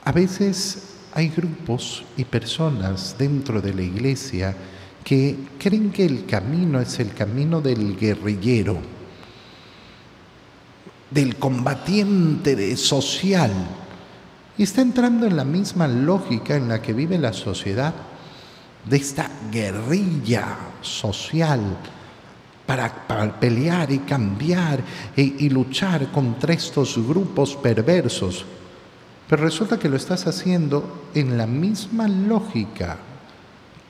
a 0.04 0.12
veces 0.12 0.98
hay 1.14 1.30
grupos 1.30 2.04
y 2.16 2.26
personas 2.26 3.16
dentro 3.18 3.62
de 3.62 3.74
la 3.74 3.82
iglesia 3.82 4.56
que 5.04 5.36
creen 5.60 5.92
que 5.92 6.06
el 6.06 6.26
camino 6.26 6.80
es 6.80 7.00
el 7.00 7.14
camino 7.14 7.60
del 7.60 7.98
guerrillero, 7.98 8.80
del 11.10 11.36
combatiente 11.38 12.78
social, 12.78 13.52
y 14.58 14.64
está 14.64 14.82
entrando 14.82 15.26
en 15.26 15.36
la 15.36 15.44
misma 15.44 15.88
lógica 15.88 16.56
en 16.56 16.70
la 16.70 16.82
que 16.82 16.94
vive 16.94 17.18
la 17.18 17.34
sociedad, 17.34 17.94
de 18.86 18.98
esta 18.98 19.30
guerrilla 19.52 20.58
social 20.82 21.62
para, 22.66 23.40
pelear 23.40 23.92
y 23.92 24.00
cambiar 24.00 24.82
y 25.16 25.50
luchar 25.50 26.12
contra 26.12 26.54
estos 26.54 26.98
grupos 26.98 27.56
perversos 27.56 28.46
pero 29.32 29.46
resulta 29.46 29.80
que 29.80 29.88
lo 29.88 29.96
estás 29.96 30.28
haciendo 30.28 31.08
en 31.16 31.38
la 31.38 31.48
misma 31.48 32.10
lógica 32.10 32.98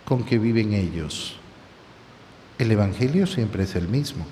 con 0.06 0.24
que 0.24 0.38
viven 0.38 0.72
ellos. 0.72 1.36
El 2.60 2.70
Evangelio 2.70 3.26
siempre 3.26 3.64
es 3.64 3.76
el 3.76 3.88
mismo. 3.88 4.24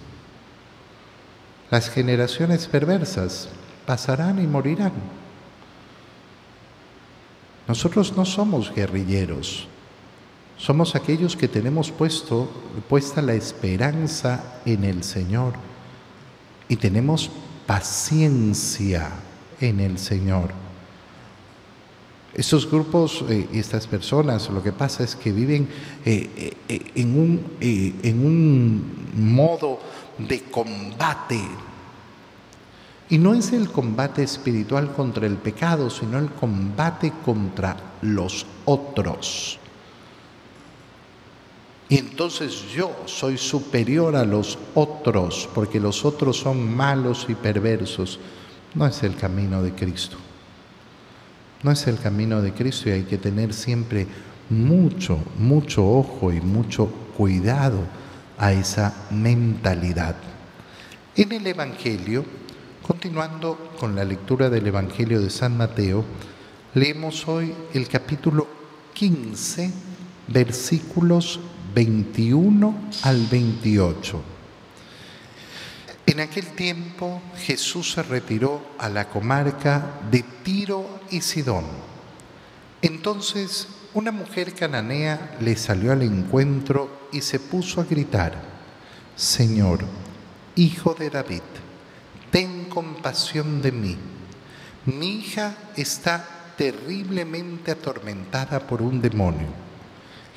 Las 1.71 1.89
generaciones 1.89 2.67
perversas 2.67 3.49
pasarán 3.87 4.39
y 4.39 4.45
morirán. 4.45 4.91
Nosotros 7.67 8.15
no 8.15 8.23
somos 8.23 8.71
guerrilleros, 8.71 9.67
somos 10.59 10.93
aquellos 10.93 11.37
que 11.37 11.47
tenemos 11.47 11.89
puesto, 11.89 12.49
puesta 12.89 13.21
la 13.21 13.33
esperanza 13.33 14.61
en 14.65 14.83
el 14.83 15.03
Señor 15.03 15.53
y 16.67 16.75
tenemos 16.75 17.31
paciencia 17.65 19.09
en 19.61 19.79
el 19.79 19.97
Señor. 19.97 20.51
Estos 22.33 22.69
grupos 22.69 23.23
eh, 23.29 23.47
estas 23.53 23.87
personas 23.87 24.49
lo 24.49 24.61
que 24.61 24.71
pasa 24.71 25.03
es 25.03 25.15
que 25.15 25.31
viven 25.31 25.67
eh, 26.05 26.53
eh, 26.67 27.05
un, 27.05 27.57
en 27.61 28.25
un 28.25 29.33
modo 29.33 29.79
de 30.17 30.43
combate. 30.43 31.41
Y 33.09 33.17
no 33.17 33.33
es 33.33 33.53
el 33.53 33.71
combate 33.71 34.23
espiritual 34.23 34.91
contra 34.91 35.25
el 35.25 35.37
pecado, 35.37 35.89
sino 35.89 36.19
el 36.19 36.29
combate 36.29 37.11
contra 37.25 37.95
los 38.01 38.45
otros. 38.65 39.58
Y 41.89 41.97
entonces 41.97 42.67
yo 42.71 42.95
soy 43.05 43.37
superior 43.37 44.15
a 44.15 44.23
los 44.23 44.57
otros, 44.75 45.49
porque 45.53 45.79
los 45.79 46.05
otros 46.05 46.37
son 46.37 46.75
malos 46.75 47.25
y 47.27 47.35
perversos. 47.35 48.19
No 48.75 48.85
es 48.85 49.01
el 49.03 49.15
camino 49.15 49.63
de 49.63 49.73
Cristo. 49.73 50.17
No 51.63 51.71
es 51.71 51.87
el 51.87 51.97
camino 51.99 52.41
de 52.41 52.53
Cristo 52.53 52.89
y 52.89 52.93
hay 52.93 53.03
que 53.03 53.17
tener 53.17 53.53
siempre 53.53 54.07
mucho, 54.49 55.19
mucho 55.37 55.85
ojo 55.85 56.31
y 56.31 56.39
mucho 56.39 56.85
cuidado 57.17 57.79
a 58.37 58.53
esa 58.53 59.07
mentalidad. 59.11 60.15
En 61.15 61.31
el 61.31 61.45
Evangelio, 61.47 62.23
Continuando 62.89 63.69
con 63.79 63.95
la 63.95 64.03
lectura 64.03 64.49
del 64.49 64.65
Evangelio 64.65 65.21
de 65.21 65.29
San 65.29 65.55
Mateo, 65.55 66.03
leemos 66.73 67.27
hoy 67.27 67.53
el 67.71 67.87
capítulo 67.87 68.47
15, 68.95 69.71
versículos 70.27 71.39
21 71.73 72.89
al 73.03 73.25
28. 73.27 74.21
En 76.05 76.19
aquel 76.19 76.47
tiempo 76.47 77.21
Jesús 77.37 77.91
se 77.91 78.03
retiró 78.03 78.61
a 78.77 78.89
la 78.89 79.09
comarca 79.09 79.99
de 80.09 80.23
Tiro 80.43 81.01
y 81.11 81.21
Sidón. 81.21 81.65
Entonces 82.81 83.67
una 83.93 84.11
mujer 84.11 84.53
cananea 84.53 85.37
le 85.39 85.55
salió 85.55 85.91
al 85.91 86.03
encuentro 86.03 87.07
y 87.11 87.21
se 87.21 87.39
puso 87.39 87.81
a 87.81 87.85
gritar, 87.85 88.39
Señor, 89.15 89.79
Hijo 90.55 90.93
de 90.93 91.09
David, 91.09 91.41
ten 92.31 92.65
compasión 92.65 93.61
de 93.61 93.71
mí. 93.71 93.97
Mi 94.85 95.19
hija 95.19 95.55
está 95.75 96.53
terriblemente 96.57 97.71
atormentada 97.71 98.59
por 98.59 98.81
un 98.81 99.01
demonio. 99.01 99.47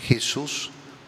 Jesús 0.00 0.70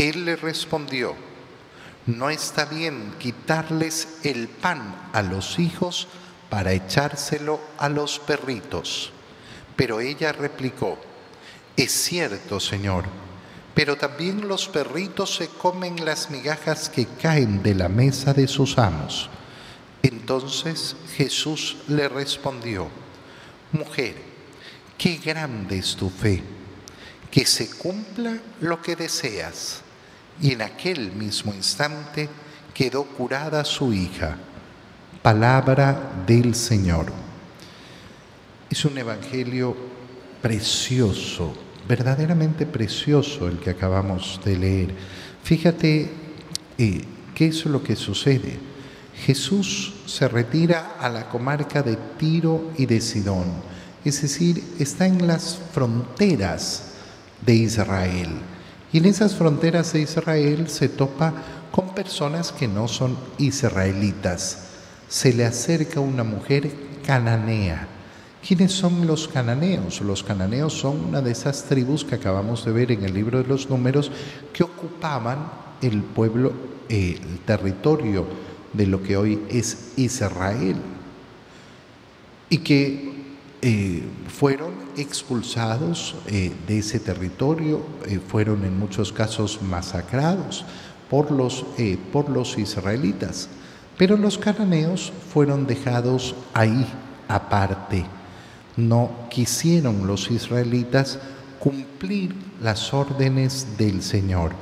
Él 0.00 0.24
le 0.24 0.34
respondió, 0.34 1.14
no 2.06 2.30
está 2.30 2.64
bien 2.64 3.16
quitarles 3.18 4.16
el 4.22 4.48
pan 4.48 5.10
a 5.12 5.20
los 5.20 5.58
hijos 5.58 6.08
para 6.48 6.72
echárselo 6.72 7.60
a 7.76 7.90
los 7.90 8.18
perritos. 8.18 9.12
Pero 9.76 10.00
ella 10.00 10.32
replicó, 10.32 10.96
es 11.76 11.92
cierto, 11.92 12.60
Señor, 12.60 13.04
pero 13.74 13.98
también 13.98 14.48
los 14.48 14.68
perritos 14.68 15.34
se 15.34 15.48
comen 15.48 16.02
las 16.02 16.30
migajas 16.30 16.88
que 16.88 17.04
caen 17.04 17.62
de 17.62 17.74
la 17.74 17.90
mesa 17.90 18.32
de 18.32 18.48
sus 18.48 18.78
amos. 18.78 19.28
Entonces 20.02 20.96
Jesús 21.14 21.76
le 21.88 22.08
respondió, 22.08 22.88
Mujer, 23.72 24.14
qué 24.96 25.18
grande 25.18 25.76
es 25.76 25.94
tu 25.94 26.08
fe, 26.08 26.42
que 27.30 27.44
se 27.44 27.68
cumpla 27.68 28.38
lo 28.62 28.80
que 28.80 28.96
deseas. 28.96 29.82
Y 30.40 30.52
en 30.52 30.62
aquel 30.62 31.12
mismo 31.12 31.52
instante 31.54 32.28
quedó 32.72 33.04
curada 33.04 33.64
su 33.64 33.92
hija. 33.92 34.36
Palabra 35.22 36.12
del 36.26 36.54
Señor. 36.54 37.12
Es 38.70 38.84
un 38.84 38.96
evangelio 38.96 39.76
precioso 40.40 41.54
verdaderamente 41.90 42.66
precioso 42.66 43.48
el 43.48 43.58
que 43.58 43.70
acabamos 43.70 44.40
de 44.44 44.56
leer. 44.56 44.94
Fíjate 45.42 46.08
eh, 46.78 47.04
qué 47.34 47.46
es 47.48 47.66
lo 47.66 47.82
que 47.82 47.96
sucede. 47.96 48.60
Jesús 49.26 49.94
se 50.06 50.28
retira 50.28 50.96
a 51.00 51.08
la 51.08 51.28
comarca 51.28 51.82
de 51.82 51.96
Tiro 52.16 52.70
y 52.78 52.86
de 52.86 53.00
Sidón, 53.00 53.46
es 54.04 54.22
decir, 54.22 54.62
está 54.78 55.06
en 55.06 55.26
las 55.26 55.58
fronteras 55.74 56.92
de 57.44 57.54
Israel. 57.54 58.28
Y 58.92 58.98
en 58.98 59.06
esas 59.06 59.34
fronteras 59.34 59.92
de 59.92 60.02
Israel 60.02 60.68
se 60.68 60.88
topa 60.88 61.32
con 61.70 61.94
personas 61.94 62.52
que 62.52 62.68
no 62.68 62.88
son 62.88 63.16
israelitas. 63.38 64.66
Se 65.08 65.32
le 65.32 65.44
acerca 65.44 66.00
una 66.00 66.24
mujer 66.24 66.70
cananea 67.06 67.88
¿Quiénes 68.46 68.72
son 68.72 69.06
los 69.06 69.28
cananeos? 69.28 70.00
Los 70.00 70.22
cananeos 70.22 70.72
son 70.72 71.04
una 71.04 71.20
de 71.20 71.30
esas 71.30 71.64
tribus 71.64 72.04
que 72.04 72.14
acabamos 72.14 72.64
de 72.64 72.72
ver 72.72 72.90
en 72.90 73.04
el 73.04 73.12
libro 73.12 73.42
de 73.42 73.48
los 73.48 73.68
números 73.68 74.10
que 74.52 74.64
ocupaban 74.64 75.50
el 75.82 76.02
pueblo, 76.02 76.52
el 76.88 77.40
territorio 77.44 78.26
de 78.72 78.86
lo 78.86 79.02
que 79.02 79.16
hoy 79.18 79.42
es 79.50 79.92
Israel 79.96 80.76
y 82.48 82.58
que 82.58 83.12
eh, 83.60 84.02
fueron 84.28 84.72
expulsados 84.96 86.16
eh, 86.26 86.52
de 86.66 86.78
ese 86.78 87.00
territorio, 87.00 87.80
eh, 88.06 88.20
fueron 88.26 88.64
en 88.64 88.78
muchos 88.78 89.12
casos 89.12 89.60
masacrados 89.62 90.64
por 91.08 91.30
los, 91.30 91.64
por 92.12 92.28
los 92.28 92.56
israelitas, 92.56 93.48
pero 93.98 94.16
los 94.16 94.38
cananeos 94.38 95.12
fueron 95.32 95.66
dejados 95.66 96.36
ahí 96.54 96.86
aparte. 97.26 98.04
No 98.76 99.10
quisieron 99.28 100.06
los 100.06 100.30
israelitas 100.30 101.18
cumplir 101.58 102.34
las 102.62 102.94
órdenes 102.94 103.76
del 103.76 104.02
Señor. 104.02 104.52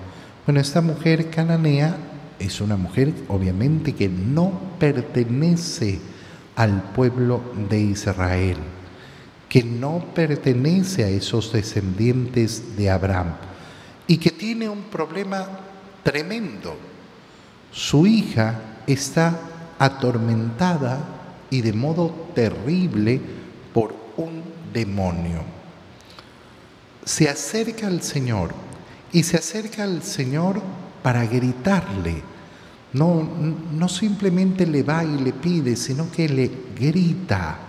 Bueno, 0.47 0.61
esta 0.61 0.81
mujer 0.81 1.31
cananea 1.31 1.97
es 2.39 2.61
una 2.61 2.77
mujer 2.77 3.13
obviamente 3.29 3.95
que 3.95 4.09
no 4.09 4.53
pertenece 4.79 6.01
al 6.57 6.83
pueblo 6.93 7.41
de 7.69 7.81
Israel, 7.81 8.57
que 9.49 9.63
no 9.63 10.05
pertenece 10.15 11.05
a 11.05 11.09
esos 11.09 11.53
descendientes 11.53 12.77
de 12.77 12.91
Abraham 12.91 13.35
y 14.07 14.19
que 14.19 14.31
tiene 14.31 14.69
un 14.69 14.83
problema 14.85 15.47
tremendo. 16.03 16.77
Su 17.73 18.07
hija 18.07 18.61
está 18.87 19.39
atormentada 19.79 20.99
y 21.51 21.61
de 21.63 21.73
modo 21.73 22.29
terrible 22.35 23.21
por 23.73 23.95
un 24.17 24.43
demonio. 24.73 25.43
Se 27.05 27.29
acerca 27.29 27.87
al 27.87 28.03
Señor 28.03 28.55
y 29.13 29.23
se 29.23 29.39
acerca 29.39 29.85
al 29.85 30.03
Señor 30.03 30.61
para 31.03 31.25
gritarle. 31.25 32.23
No, 32.93 33.27
no 33.73 33.89
simplemente 33.89 34.67
le 34.67 34.83
va 34.83 35.05
y 35.05 35.19
le 35.19 35.33
pide, 35.33 35.77
sino 35.77 36.11
que 36.11 36.29
le 36.29 36.51
grita. 36.79 37.68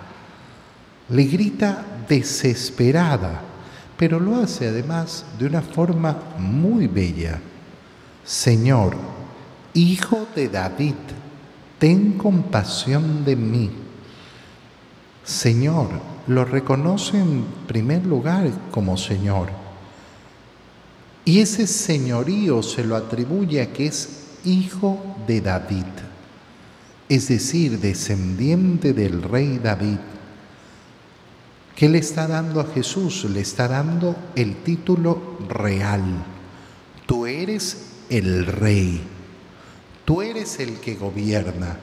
Le 1.09 1.23
grita 1.25 1.85
desesperada, 2.07 3.41
pero 3.97 4.19
lo 4.19 4.35
hace 4.35 4.67
además 4.67 5.25
de 5.37 5.45
una 5.45 5.61
forma 5.61 6.17
muy 6.37 6.87
bella. 6.87 7.39
Señor, 8.23 8.95
Hijo 9.73 10.27
de 10.35 10.49
David, 10.49 10.95
ten 11.77 12.13
compasión 12.13 13.23
de 13.23 13.35
mí. 13.35 13.69
Señor, 15.23 15.89
lo 16.27 16.43
reconoce 16.43 17.19
en 17.19 17.45
primer 17.67 18.03
lugar 18.03 18.49
como 18.71 18.97
Señor. 18.97 19.49
Y 21.23 21.39
ese 21.39 21.67
señorío 21.67 22.63
se 22.63 22.83
lo 22.83 22.95
atribuye 22.95 23.61
a 23.61 23.71
que 23.71 23.85
es 23.85 24.37
hijo 24.43 25.15
de 25.27 25.41
David, 25.41 25.85
es 27.07 27.27
decir, 27.27 27.79
descendiente 27.79 28.93
del 28.93 29.21
rey 29.21 29.59
David. 29.59 29.99
¿Qué 31.79 31.87
le 31.87 31.99
está 31.99 32.27
dando 32.27 32.59
a 32.59 32.65
Jesús? 32.65 33.23
Le 33.23 33.39
está 33.39 33.69
dando 33.69 34.13
el 34.35 34.57
título 34.57 35.37
real. 35.47 36.25
Tú 37.05 37.25
eres 37.25 37.93
el 38.09 38.45
rey. 38.45 39.01
Tú 40.03 40.21
eres 40.21 40.59
el 40.59 40.81
que 40.81 40.95
gobierna 40.95 41.77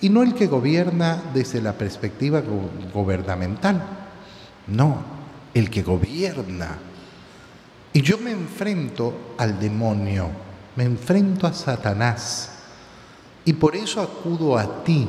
y 0.00 0.10
no 0.10 0.22
el 0.22 0.34
que 0.34 0.48
gobierna 0.48 1.22
desde 1.32 1.60
la 1.60 1.72
perspectiva 1.78 2.42
gubernamental, 2.92 3.82
no, 4.66 5.02
el 5.54 5.70
que 5.70 5.82
gobierna. 5.82 6.78
Y 7.92 8.02
yo 8.02 8.18
me 8.18 8.32
enfrento 8.32 9.34
al 9.38 9.58
demonio, 9.60 10.28
me 10.74 10.84
enfrento 10.84 11.46
a 11.46 11.52
Satanás, 11.52 12.50
y 13.44 13.52
por 13.52 13.76
eso 13.76 14.00
acudo 14.00 14.58
a 14.58 14.82
ti, 14.82 15.08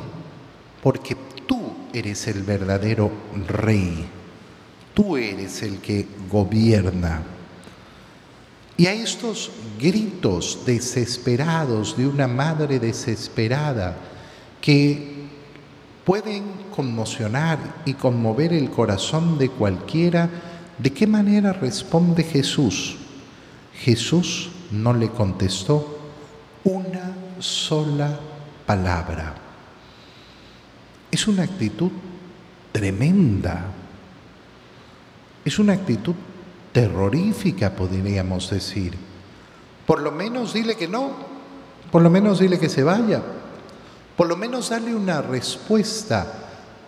porque 0.82 1.18
tú 1.48 1.74
eres 1.92 2.28
el 2.28 2.44
verdadero 2.44 3.12
rey, 3.48 4.08
tú 4.94 5.18
eres 5.18 5.62
el 5.64 5.80
que 5.80 6.08
gobierna. 6.30 7.24
Y 8.76 8.88
a 8.88 8.94
estos 8.94 9.52
gritos 9.80 10.60
desesperados 10.66 11.96
de 11.96 12.08
una 12.08 12.28
madre 12.28 12.80
desesperada, 12.80 13.96
que 14.60 15.28
pueden 16.06 16.44
conmocionar 16.76 17.60
y 17.86 17.94
conmover 17.94 18.54
el 18.54 18.70
corazón 18.70 19.38
de 19.38 19.50
cualquiera, 19.50 20.30
¿de 20.78 20.92
qué 20.92 21.06
manera 21.06 21.54
responde 21.54 22.24
Jesús? 22.24 22.98
Jesús 23.76 24.52
no 24.72 24.94
le 24.94 25.10
contestó 25.10 26.00
una 26.64 27.12
sola 27.40 28.20
palabra. 28.66 29.36
es 31.12 31.28
una 31.28 31.44
actitud 31.44 31.92
tremenda. 32.72 33.73
Es 35.46 35.60
una 35.60 35.74
actitud 35.74 36.16
terrorífica, 36.72 37.76
podríamos 37.76 38.50
decir. 38.50 38.94
Por 39.86 40.02
lo 40.02 40.12
menos 40.12 40.54
dile 40.54 40.76
que 40.76 40.88
no, 40.88 41.12
por 41.92 42.02
lo 42.02 42.10
menos 42.10 42.40
dile 42.40 42.60
que 42.60 42.70
se 42.70 42.84
vaya, 42.84 43.22
por 44.16 44.28
lo 44.28 44.38
menos 44.38 44.70
dale 44.70 44.96
una 44.96 45.22
respuesta. 45.22 46.40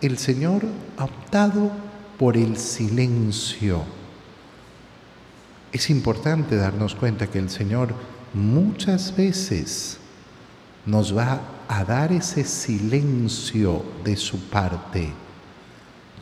El 0.01 0.17
Señor 0.17 0.63
ha 0.97 1.05
optado 1.05 1.71
por 2.17 2.37
el 2.37 2.57
silencio. 2.57 3.83
Es 5.71 5.89
importante 5.89 6.55
darnos 6.55 6.95
cuenta 6.95 7.27
que 7.27 7.39
el 7.39 7.49
Señor 7.49 7.93
muchas 8.33 9.15
veces 9.15 9.97
nos 10.85 11.15
va 11.15 11.41
a 11.67 11.83
dar 11.83 12.11
ese 12.11 12.43
silencio 12.43 13.83
de 14.03 14.15
su 14.15 14.39
parte. 14.49 15.11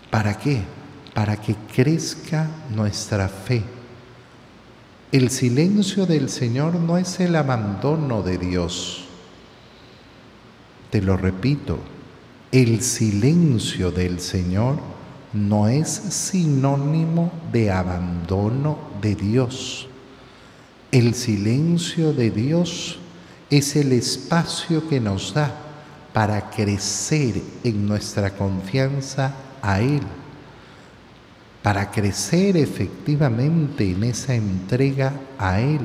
¿Para 0.09 0.37
qué? 0.37 0.63
Para 1.13 1.37
que 1.37 1.55
crezca 1.73 2.49
nuestra 2.73 3.27
fe. 3.29 3.63
El 5.11 5.29
silencio 5.29 6.05
del 6.05 6.29
Señor 6.29 6.75
no 6.75 6.97
es 6.97 7.19
el 7.19 7.35
abandono 7.35 8.23
de 8.23 8.37
Dios. 8.37 9.05
Te 10.89 11.01
lo 11.01 11.17
repito, 11.17 11.79
el 12.51 12.81
silencio 12.81 13.91
del 13.91 14.19
Señor 14.19 14.77
no 15.33 15.67
es 15.67 15.89
sinónimo 15.89 17.31
de 17.51 17.71
abandono 17.71 18.77
de 19.01 19.15
Dios. 19.15 19.87
El 20.91 21.15
silencio 21.15 22.13
de 22.13 22.29
Dios 22.29 22.99
es 23.49 23.75
el 23.75 23.91
espacio 23.91 24.87
que 24.87 24.99
nos 24.99 25.33
da 25.33 25.51
para 26.13 26.51
crecer 26.51 27.41
en 27.63 27.87
nuestra 27.87 28.35
confianza 28.35 29.33
a 29.61 29.81
Él, 29.81 30.01
para 31.63 31.89
crecer 31.89 32.57
efectivamente 32.57 33.89
en 33.89 34.03
esa 34.03 34.35
entrega 34.35 35.13
a 35.39 35.61
Él, 35.61 35.79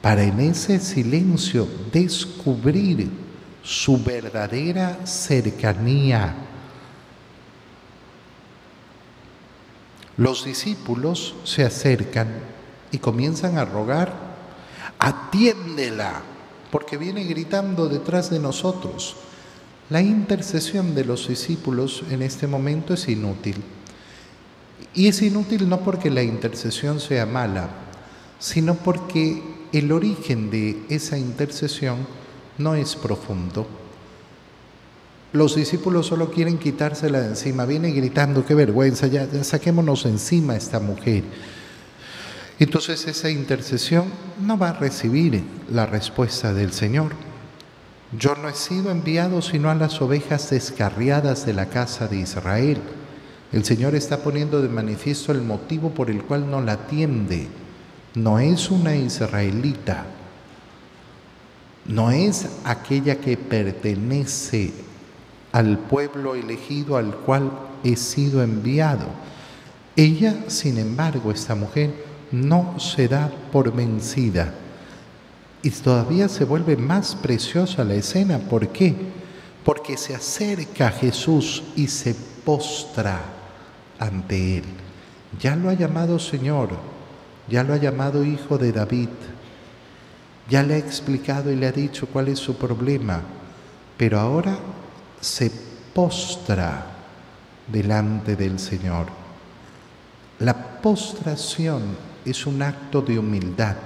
para 0.00 0.24
en 0.24 0.40
ese 0.40 0.80
silencio 0.80 1.68
descubrir 1.92 3.10
su 3.62 4.02
verdadera 4.02 5.06
cercanía. 5.06 6.34
Los 10.16 10.46
discípulos 10.46 11.34
se 11.44 11.64
acercan 11.64 12.28
y 12.90 12.98
comienzan 12.98 13.58
a 13.58 13.66
rogar, 13.66 14.14
atiéndela, 14.98 16.22
porque 16.70 16.96
viene 16.96 17.24
gritando 17.24 17.88
detrás 17.88 18.30
de 18.30 18.38
nosotros. 18.38 19.16
La 19.90 20.00
intercesión 20.00 20.94
de 20.94 21.04
los 21.04 21.28
discípulos 21.28 22.02
en 22.10 22.22
este 22.22 22.46
momento 22.46 22.94
es 22.94 23.08
inútil. 23.08 23.62
Y 24.92 25.08
es 25.08 25.22
inútil 25.22 25.68
no 25.68 25.80
porque 25.80 26.10
la 26.10 26.22
intercesión 26.22 27.00
sea 27.00 27.26
mala, 27.26 27.68
sino 28.38 28.74
porque 28.74 29.42
el 29.72 29.90
origen 29.90 30.50
de 30.50 30.82
esa 30.88 31.18
intercesión 31.18 32.06
no 32.58 32.74
es 32.74 32.94
profundo. 32.94 33.66
Los 35.32 35.56
discípulos 35.56 36.06
solo 36.06 36.30
quieren 36.30 36.58
quitársela 36.58 37.20
de 37.20 37.28
encima, 37.28 37.64
viene 37.64 37.90
gritando, 37.90 38.46
qué 38.46 38.54
vergüenza, 38.54 39.08
ya, 39.08 39.26
saquémonos 39.42 40.06
encima 40.06 40.52
a 40.52 40.56
esta 40.56 40.78
mujer. 40.78 41.24
Entonces 42.60 43.08
esa 43.08 43.30
intercesión 43.30 44.04
no 44.40 44.56
va 44.56 44.68
a 44.70 44.78
recibir 44.78 45.42
la 45.72 45.86
respuesta 45.86 46.52
del 46.54 46.72
Señor. 46.72 47.12
Yo 48.16 48.36
no 48.36 48.48
he 48.48 48.54
sido 48.54 48.92
enviado 48.92 49.42
sino 49.42 49.70
a 49.70 49.74
las 49.74 50.00
ovejas 50.00 50.50
descarriadas 50.50 51.44
de 51.46 51.52
la 51.52 51.66
casa 51.66 52.06
de 52.06 52.20
Israel. 52.20 52.78
El 53.54 53.64
Señor 53.64 53.94
está 53.94 54.18
poniendo 54.18 54.60
de 54.60 54.68
manifiesto 54.68 55.30
el 55.30 55.40
motivo 55.40 55.90
por 55.90 56.10
el 56.10 56.24
cual 56.24 56.50
no 56.50 56.60
la 56.60 56.72
atiende. 56.72 57.46
No 58.16 58.40
es 58.40 58.68
una 58.68 58.96
israelita, 58.96 60.06
no 61.86 62.10
es 62.10 62.48
aquella 62.64 63.20
que 63.20 63.36
pertenece 63.36 64.72
al 65.52 65.78
pueblo 65.78 66.34
elegido 66.34 66.96
al 66.96 67.14
cual 67.14 67.52
he 67.84 67.94
sido 67.94 68.42
enviado. 68.42 69.06
Ella, 69.94 70.34
sin 70.48 70.76
embargo, 70.76 71.30
esta 71.30 71.54
mujer, 71.54 71.94
no 72.32 72.80
se 72.80 73.06
da 73.06 73.30
por 73.52 73.72
vencida. 73.72 74.52
Y 75.62 75.70
todavía 75.70 76.28
se 76.28 76.44
vuelve 76.44 76.76
más 76.76 77.14
preciosa 77.14 77.84
la 77.84 77.94
escena. 77.94 78.36
¿Por 78.36 78.66
qué? 78.70 78.96
Porque 79.64 79.96
se 79.96 80.12
acerca 80.12 80.88
a 80.88 80.90
Jesús 80.90 81.62
y 81.76 81.86
se 81.86 82.16
postra 82.44 83.33
ante 84.04 84.58
Él. 84.58 84.64
Ya 85.40 85.56
lo 85.56 85.70
ha 85.70 85.74
llamado 85.74 86.18
Señor, 86.18 86.70
ya 87.48 87.64
lo 87.64 87.74
ha 87.74 87.78
llamado 87.78 88.24
Hijo 88.24 88.58
de 88.58 88.72
David, 88.72 89.08
ya 90.48 90.62
le 90.62 90.74
ha 90.74 90.78
explicado 90.78 91.50
y 91.50 91.56
le 91.56 91.66
ha 91.66 91.72
dicho 91.72 92.06
cuál 92.06 92.28
es 92.28 92.38
su 92.38 92.56
problema, 92.56 93.22
pero 93.96 94.20
ahora 94.20 94.56
se 95.20 95.50
postra 95.92 96.86
delante 97.66 98.36
del 98.36 98.58
Señor. 98.58 99.06
La 100.40 100.54
postración 100.54 101.96
es 102.24 102.46
un 102.46 102.62
acto 102.62 103.00
de 103.00 103.18
humildad, 103.18 103.76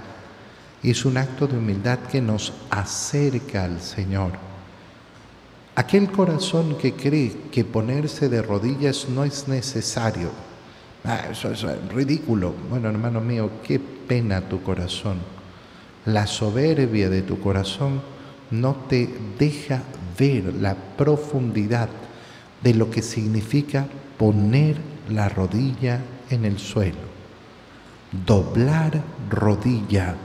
es 0.82 1.04
un 1.04 1.16
acto 1.16 1.46
de 1.46 1.56
humildad 1.56 1.98
que 2.10 2.20
nos 2.20 2.52
acerca 2.70 3.64
al 3.64 3.80
Señor. 3.80 4.47
Aquel 5.78 6.10
corazón 6.10 6.76
que 6.76 6.94
cree 6.94 7.32
que 7.52 7.64
ponerse 7.64 8.28
de 8.28 8.42
rodillas 8.42 9.06
no 9.08 9.22
es 9.22 9.46
necesario, 9.46 10.30
ah, 11.04 11.28
eso 11.30 11.52
es 11.52 11.62
ridículo. 11.94 12.52
Bueno, 12.68 12.88
hermano 12.88 13.20
mío, 13.20 13.48
qué 13.62 13.78
pena 13.78 14.48
tu 14.48 14.60
corazón. 14.62 15.18
La 16.04 16.26
soberbia 16.26 17.08
de 17.08 17.22
tu 17.22 17.38
corazón 17.38 18.02
no 18.50 18.74
te 18.88 19.08
deja 19.38 19.82
ver 20.18 20.52
la 20.54 20.74
profundidad 20.74 21.88
de 22.60 22.74
lo 22.74 22.90
que 22.90 23.02
significa 23.02 23.86
poner 24.18 24.76
la 25.08 25.28
rodilla 25.28 26.00
en 26.28 26.44
el 26.44 26.58
suelo 26.58 27.08
doblar 28.12 29.02
rodilla. 29.28 30.16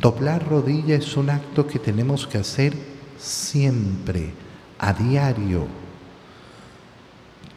Doblar 0.00 0.48
rodilla 0.48 0.96
es 0.96 1.16
un 1.16 1.30
acto 1.30 1.66
que 1.66 1.78
tenemos 1.78 2.26
que 2.26 2.38
hacer 2.38 2.72
siempre, 3.20 4.32
a 4.78 4.92
diario. 4.92 5.66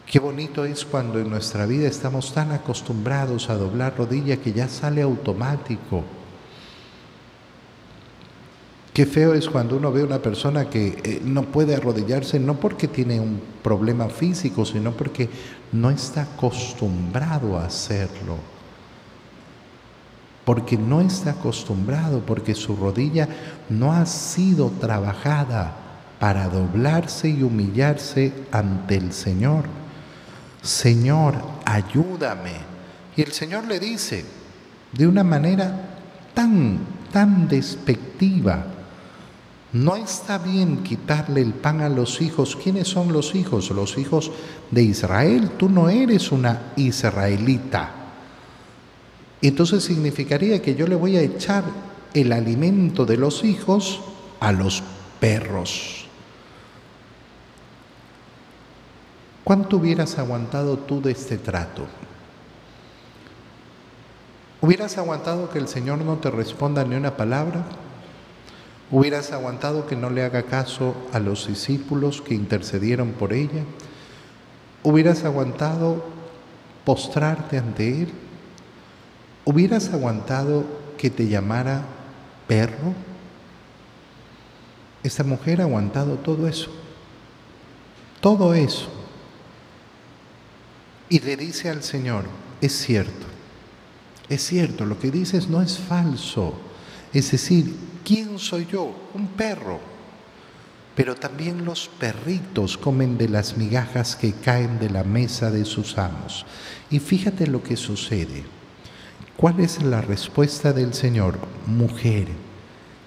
Qué 0.06 0.20
bonito 0.20 0.66
es 0.66 0.86
cuando 0.86 1.20
en 1.20 1.30
nuestra 1.30 1.66
vida 1.66 1.88
estamos 1.88 2.34
tan 2.34 2.52
acostumbrados 2.52 3.50
a 3.50 3.56
doblar 3.56 3.98
rodilla 3.98 4.38
que 4.38 4.54
ya 4.54 4.68
sale 4.68 5.02
automático. 5.02 6.04
Qué 8.94 9.08
feo 9.08 9.34
es 9.34 9.50
cuando 9.50 9.78
uno 9.78 9.92
ve 9.92 10.02
a 10.02 10.06
una 10.06 10.22
persona 10.22 10.70
que 10.70 11.02
eh, 11.04 11.22
no 11.24 11.44
puede 11.44 11.76
arrodillarse, 11.76 12.40
no 12.40 12.60
porque 12.60 12.88
tiene 12.88 13.20
un 13.20 13.42
problema 13.64 14.08
físico, 14.10 14.66
sino 14.66 14.92
porque 14.92 15.30
no 15.72 15.90
está 15.90 16.24
acostumbrado 16.24 17.58
a 17.58 17.66
hacerlo 17.66 18.53
porque 20.46 20.78
no 20.78 21.02
está 21.02 21.32
acostumbrado, 21.32 22.22
porque 22.26 22.56
su 22.56 22.76
rodilla 22.76 23.28
no 23.70 23.94
ha 23.94 24.06
sido 24.06 24.70
trabajada 24.72 25.76
para 26.20 26.48
doblarse 26.48 27.30
y 27.30 27.44
humillarse 27.44 28.34
ante 28.52 28.96
el 28.96 29.14
Señor. 29.14 29.66
Señor, 30.62 31.36
ayúdame. 31.66 32.54
Y 33.16 33.22
el 33.22 33.32
Señor 33.32 33.66
le 33.68 33.80
dice 33.80 34.26
de 34.92 35.08
una 35.08 35.24
manera 35.24 35.98
tan, 36.34 36.80
tan 37.12 37.48
despectiva, 37.48 38.66
no 39.74 39.96
está 39.96 40.38
bien 40.38 40.84
quitarle 40.84 41.42
el 41.42 41.54
pan 41.54 41.82
a 41.82 41.90
los 41.90 42.22
hijos. 42.22 42.56
¿Quiénes 42.56 42.88
son 42.88 43.12
los 43.12 43.34
hijos? 43.34 43.72
Los 43.72 43.98
hijos 43.98 44.32
de 44.70 44.84
Israel. 44.84 45.52
Tú 45.58 45.68
no 45.68 45.90
eres 45.90 46.32
una 46.32 46.74
israelita. 46.76 48.03
Entonces 49.44 49.84
significaría 49.84 50.62
que 50.62 50.74
yo 50.74 50.88
le 50.88 50.96
voy 50.96 51.18
a 51.18 51.22
echar 51.22 51.66
el 52.14 52.32
alimento 52.32 53.06
de 53.06 53.18
los 53.18 53.44
hijos 53.44 54.00
a 54.40 54.54
los 54.54 54.82
perros. 55.20 56.06
¿Cuánto 59.44 59.78
hubieras 59.78 60.18
aguantado 60.18 60.78
tú 60.78 61.02
de 61.02 61.12
este 61.12 61.38
trato? 61.38 61.86
¿Hubieras 64.62 64.98
aguantado 64.98 65.50
que 65.50 65.60
el 65.60 65.68
Señor 65.68 65.98
no 66.00 66.20
te 66.20 66.32
responda 66.32 66.86
ni 66.86 66.96
una 66.96 67.18
palabra? 67.18 67.66
¿Hubieras 68.92 69.34
aguantado 69.34 69.86
que 69.86 69.98
no 69.98 70.10
le 70.10 70.24
haga 70.24 70.44
caso 70.44 70.96
a 71.12 71.20
los 71.20 71.48
discípulos 71.48 72.22
que 72.22 72.34
intercedieron 72.34 73.12
por 73.12 73.34
ella? 73.34 73.66
¿Hubieras 74.84 75.26
aguantado 75.26 76.06
postrarte 76.86 77.58
ante 77.58 78.04
Él? 78.04 78.23
¿Hubieras 79.46 79.90
aguantado 79.90 80.66
que 80.98 81.10
te 81.10 81.28
llamara 81.28 81.86
perro? 82.48 82.94
Esta 85.04 85.24
mujer 85.24 85.60
ha 85.60 85.66
aguantado 85.66 86.16
todo 86.16 86.48
eso. 86.48 86.72
todo 88.22 88.54
eso. 88.54 88.88
Y 91.10 91.20
le 91.20 91.36
dice 91.36 91.70
al 91.70 91.84
Señor, 91.84 92.24
es 92.62 92.72
cierto, 92.72 93.28
es 94.30 94.42
cierto, 94.46 94.86
lo 94.86 94.98
que 94.98 95.12
dices 95.12 95.50
no 95.50 95.62
es 95.62 95.78
falso. 95.78 96.54
Es 97.12 97.32
decir, 97.32 97.76
¿quién 98.06 98.40
soy 98.40 98.66
yo? 98.66 99.10
Un 99.14 99.28
perro. 99.28 99.80
Pero 100.96 101.16
también 101.16 101.66
los 101.66 101.90
perritos 102.00 102.78
comen 102.78 103.18
de 103.18 103.28
las 103.28 103.58
migajas 103.58 104.16
que 104.16 104.32
caen 104.32 104.80
de 104.80 104.90
la 104.90 105.04
mesa 105.04 105.52
de 105.52 105.66
sus 105.66 105.98
amos. 105.98 106.46
Y 106.90 107.00
fíjate 107.00 107.48
lo 107.48 107.62
que 107.62 107.76
sucede. 107.76 108.46
¿Cuál 109.38 109.60
es 109.60 109.82
la 109.82 110.02
respuesta 110.02 110.74
del 110.74 110.94
Señor? 110.94 111.40
Mujer, 111.66 112.28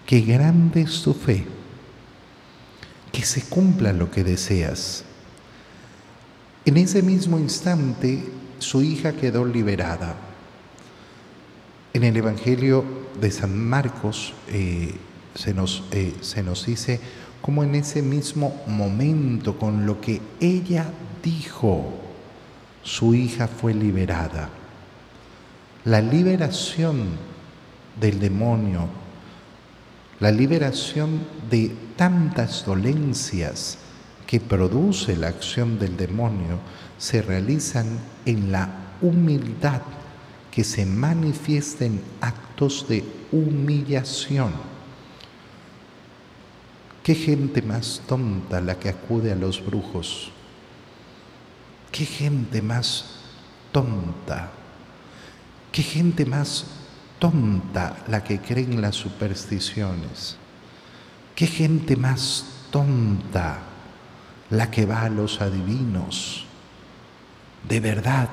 qué 0.06 0.20
grande 0.20 0.82
es 0.82 1.02
tu 1.02 1.14
fe. 1.14 1.46
Que 3.12 3.22
se 3.24 3.42
cumpla 3.42 3.92
lo 3.92 4.10
que 4.10 4.24
deseas. 4.24 5.04
En 6.64 6.76
ese 6.76 7.00
mismo 7.00 7.38
instante, 7.38 8.24
su 8.58 8.82
hija 8.82 9.12
quedó 9.12 9.44
liberada. 9.44 10.16
En 11.92 12.02
el 12.02 12.16
Evangelio 12.16 12.84
de 13.20 13.30
San 13.30 13.56
Marcos 13.56 14.34
eh, 14.48 14.94
se, 15.34 15.54
nos, 15.54 15.84
eh, 15.92 16.12
se 16.20 16.42
nos 16.42 16.66
dice 16.66 17.00
cómo 17.40 17.62
en 17.62 17.76
ese 17.76 18.02
mismo 18.02 18.60
momento, 18.66 19.58
con 19.58 19.86
lo 19.86 20.00
que 20.00 20.20
ella 20.40 20.90
dijo, 21.22 21.94
su 22.82 23.14
hija 23.14 23.46
fue 23.46 23.72
liberada. 23.72 24.50
La 25.87 26.01
liberación 26.01 27.11
del 28.01 28.18
demonio, 28.18 28.88
la 30.18 30.33
liberación 30.33 31.20
de 31.49 31.72
tantas 31.94 32.66
dolencias 32.66 33.79
que 34.27 34.40
produce 34.40 35.16
la 35.16 35.29
acción 35.29 35.79
del 35.79 35.96
demonio, 35.96 36.59
se 36.99 37.22
realizan 37.22 38.01
en 38.25 38.51
la 38.51 38.68
humildad 39.01 39.83
que 40.51 40.64
se 40.64 40.85
manifiesta 40.85 41.85
en 41.85 42.03
actos 42.20 42.88
de 42.88 43.05
humillación. 43.31 44.55
Qué 47.05 47.14
gente 47.14 47.62
más 47.62 48.03
tonta 48.09 48.61
la 48.61 48.77
que 48.77 48.88
acude 48.88 49.31
a 49.31 49.37
los 49.37 49.64
brujos. 49.64 50.33
Qué 51.92 52.05
gente 52.05 52.61
más 52.61 53.20
tonta. 53.70 54.51
Qué 55.76 55.82
gente 55.82 56.24
más 56.24 56.64
tonta 57.18 57.98
la 58.08 58.24
que 58.24 58.40
cree 58.40 58.64
en 58.64 58.80
las 58.80 58.94
supersticiones. 58.94 60.38
Qué 61.34 61.46
gente 61.46 61.96
más 61.96 62.46
tonta 62.70 63.58
la 64.48 64.70
que 64.70 64.86
va 64.86 65.02
a 65.02 65.10
los 65.10 65.42
adivinos 65.42 66.46
de 67.68 67.80
verdad. 67.80 68.30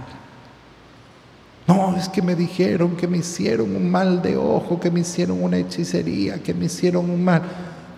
No, 1.67 1.97
es 1.97 2.07
que 2.07 2.21
me 2.21 2.33
dijeron 2.33 2.95
que 2.95 3.09
me 3.09 3.17
hicieron 3.17 3.75
un 3.75 3.91
mal 3.91 4.21
de 4.21 4.37
ojo, 4.37 4.79
que 4.79 4.89
me 4.89 5.01
hicieron 5.01 5.43
una 5.43 5.57
hechicería, 5.57 6.41
que 6.41 6.53
me 6.53 6.67
hicieron 6.67 7.09
un 7.09 7.25
mal. 7.25 7.41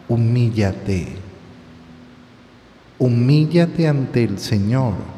Humíllate. 0.09 1.17
Humíllate 2.97 3.87
ante 3.87 4.23
el 4.23 4.39
Señor. 4.39 5.14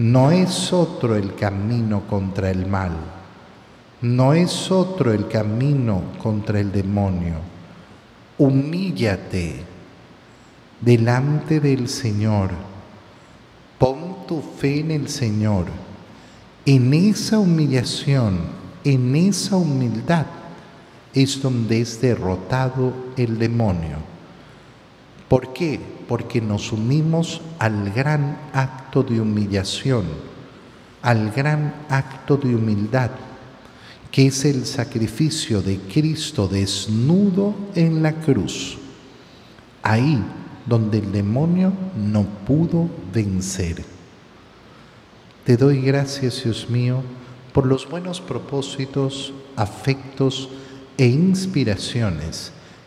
No 0.00 0.30
es 0.30 0.72
otro 0.72 1.14
el 1.14 1.34
camino 1.34 2.02
contra 2.08 2.50
el 2.50 2.66
mal. 2.66 2.92
No 4.00 4.32
es 4.32 4.70
otro 4.70 5.12
el 5.12 5.28
camino 5.28 6.02
contra 6.22 6.58
el 6.58 6.72
demonio. 6.72 7.36
Humíllate 8.38 9.62
delante 10.80 11.60
del 11.60 11.88
Señor 11.88 12.70
tu 14.30 14.40
fe 14.40 14.78
en 14.78 14.92
el 14.92 15.08
Señor, 15.08 15.66
en 16.64 16.94
esa 16.94 17.40
humillación, 17.40 18.38
en 18.84 19.16
esa 19.16 19.56
humildad, 19.56 20.26
es 21.12 21.42
donde 21.42 21.80
es 21.80 22.00
derrotado 22.00 22.94
el 23.16 23.40
demonio. 23.40 23.96
¿Por 25.28 25.52
qué? 25.52 25.80
Porque 26.10 26.40
nos 26.40 26.72
unimos 26.72 27.40
al 27.60 27.92
gran 27.92 28.36
acto 28.52 29.04
de 29.04 29.20
humillación, 29.20 30.06
al 31.02 31.30
gran 31.30 31.72
acto 31.88 32.36
de 32.36 32.52
humildad, 32.52 33.12
que 34.10 34.26
es 34.26 34.44
el 34.44 34.66
sacrificio 34.66 35.62
de 35.62 35.78
Cristo 35.78 36.48
desnudo 36.48 37.54
en 37.76 38.02
la 38.02 38.12
cruz. 38.12 38.76
Ahí 39.84 40.20
donde 40.66 40.98
el 40.98 41.12
demonio 41.12 41.72
no 41.96 42.24
pudo 42.44 42.90
vencer. 43.14 43.84
Te 45.44 45.56
doy 45.56 45.80
gracias, 45.80 46.42
Dios 46.42 46.68
mío, 46.68 47.04
por 47.52 47.66
los 47.66 47.88
buenos 47.88 48.20
propósitos, 48.20 49.32
afectos 49.54 50.48
e 50.98 51.06
inspiraciones 51.06 52.52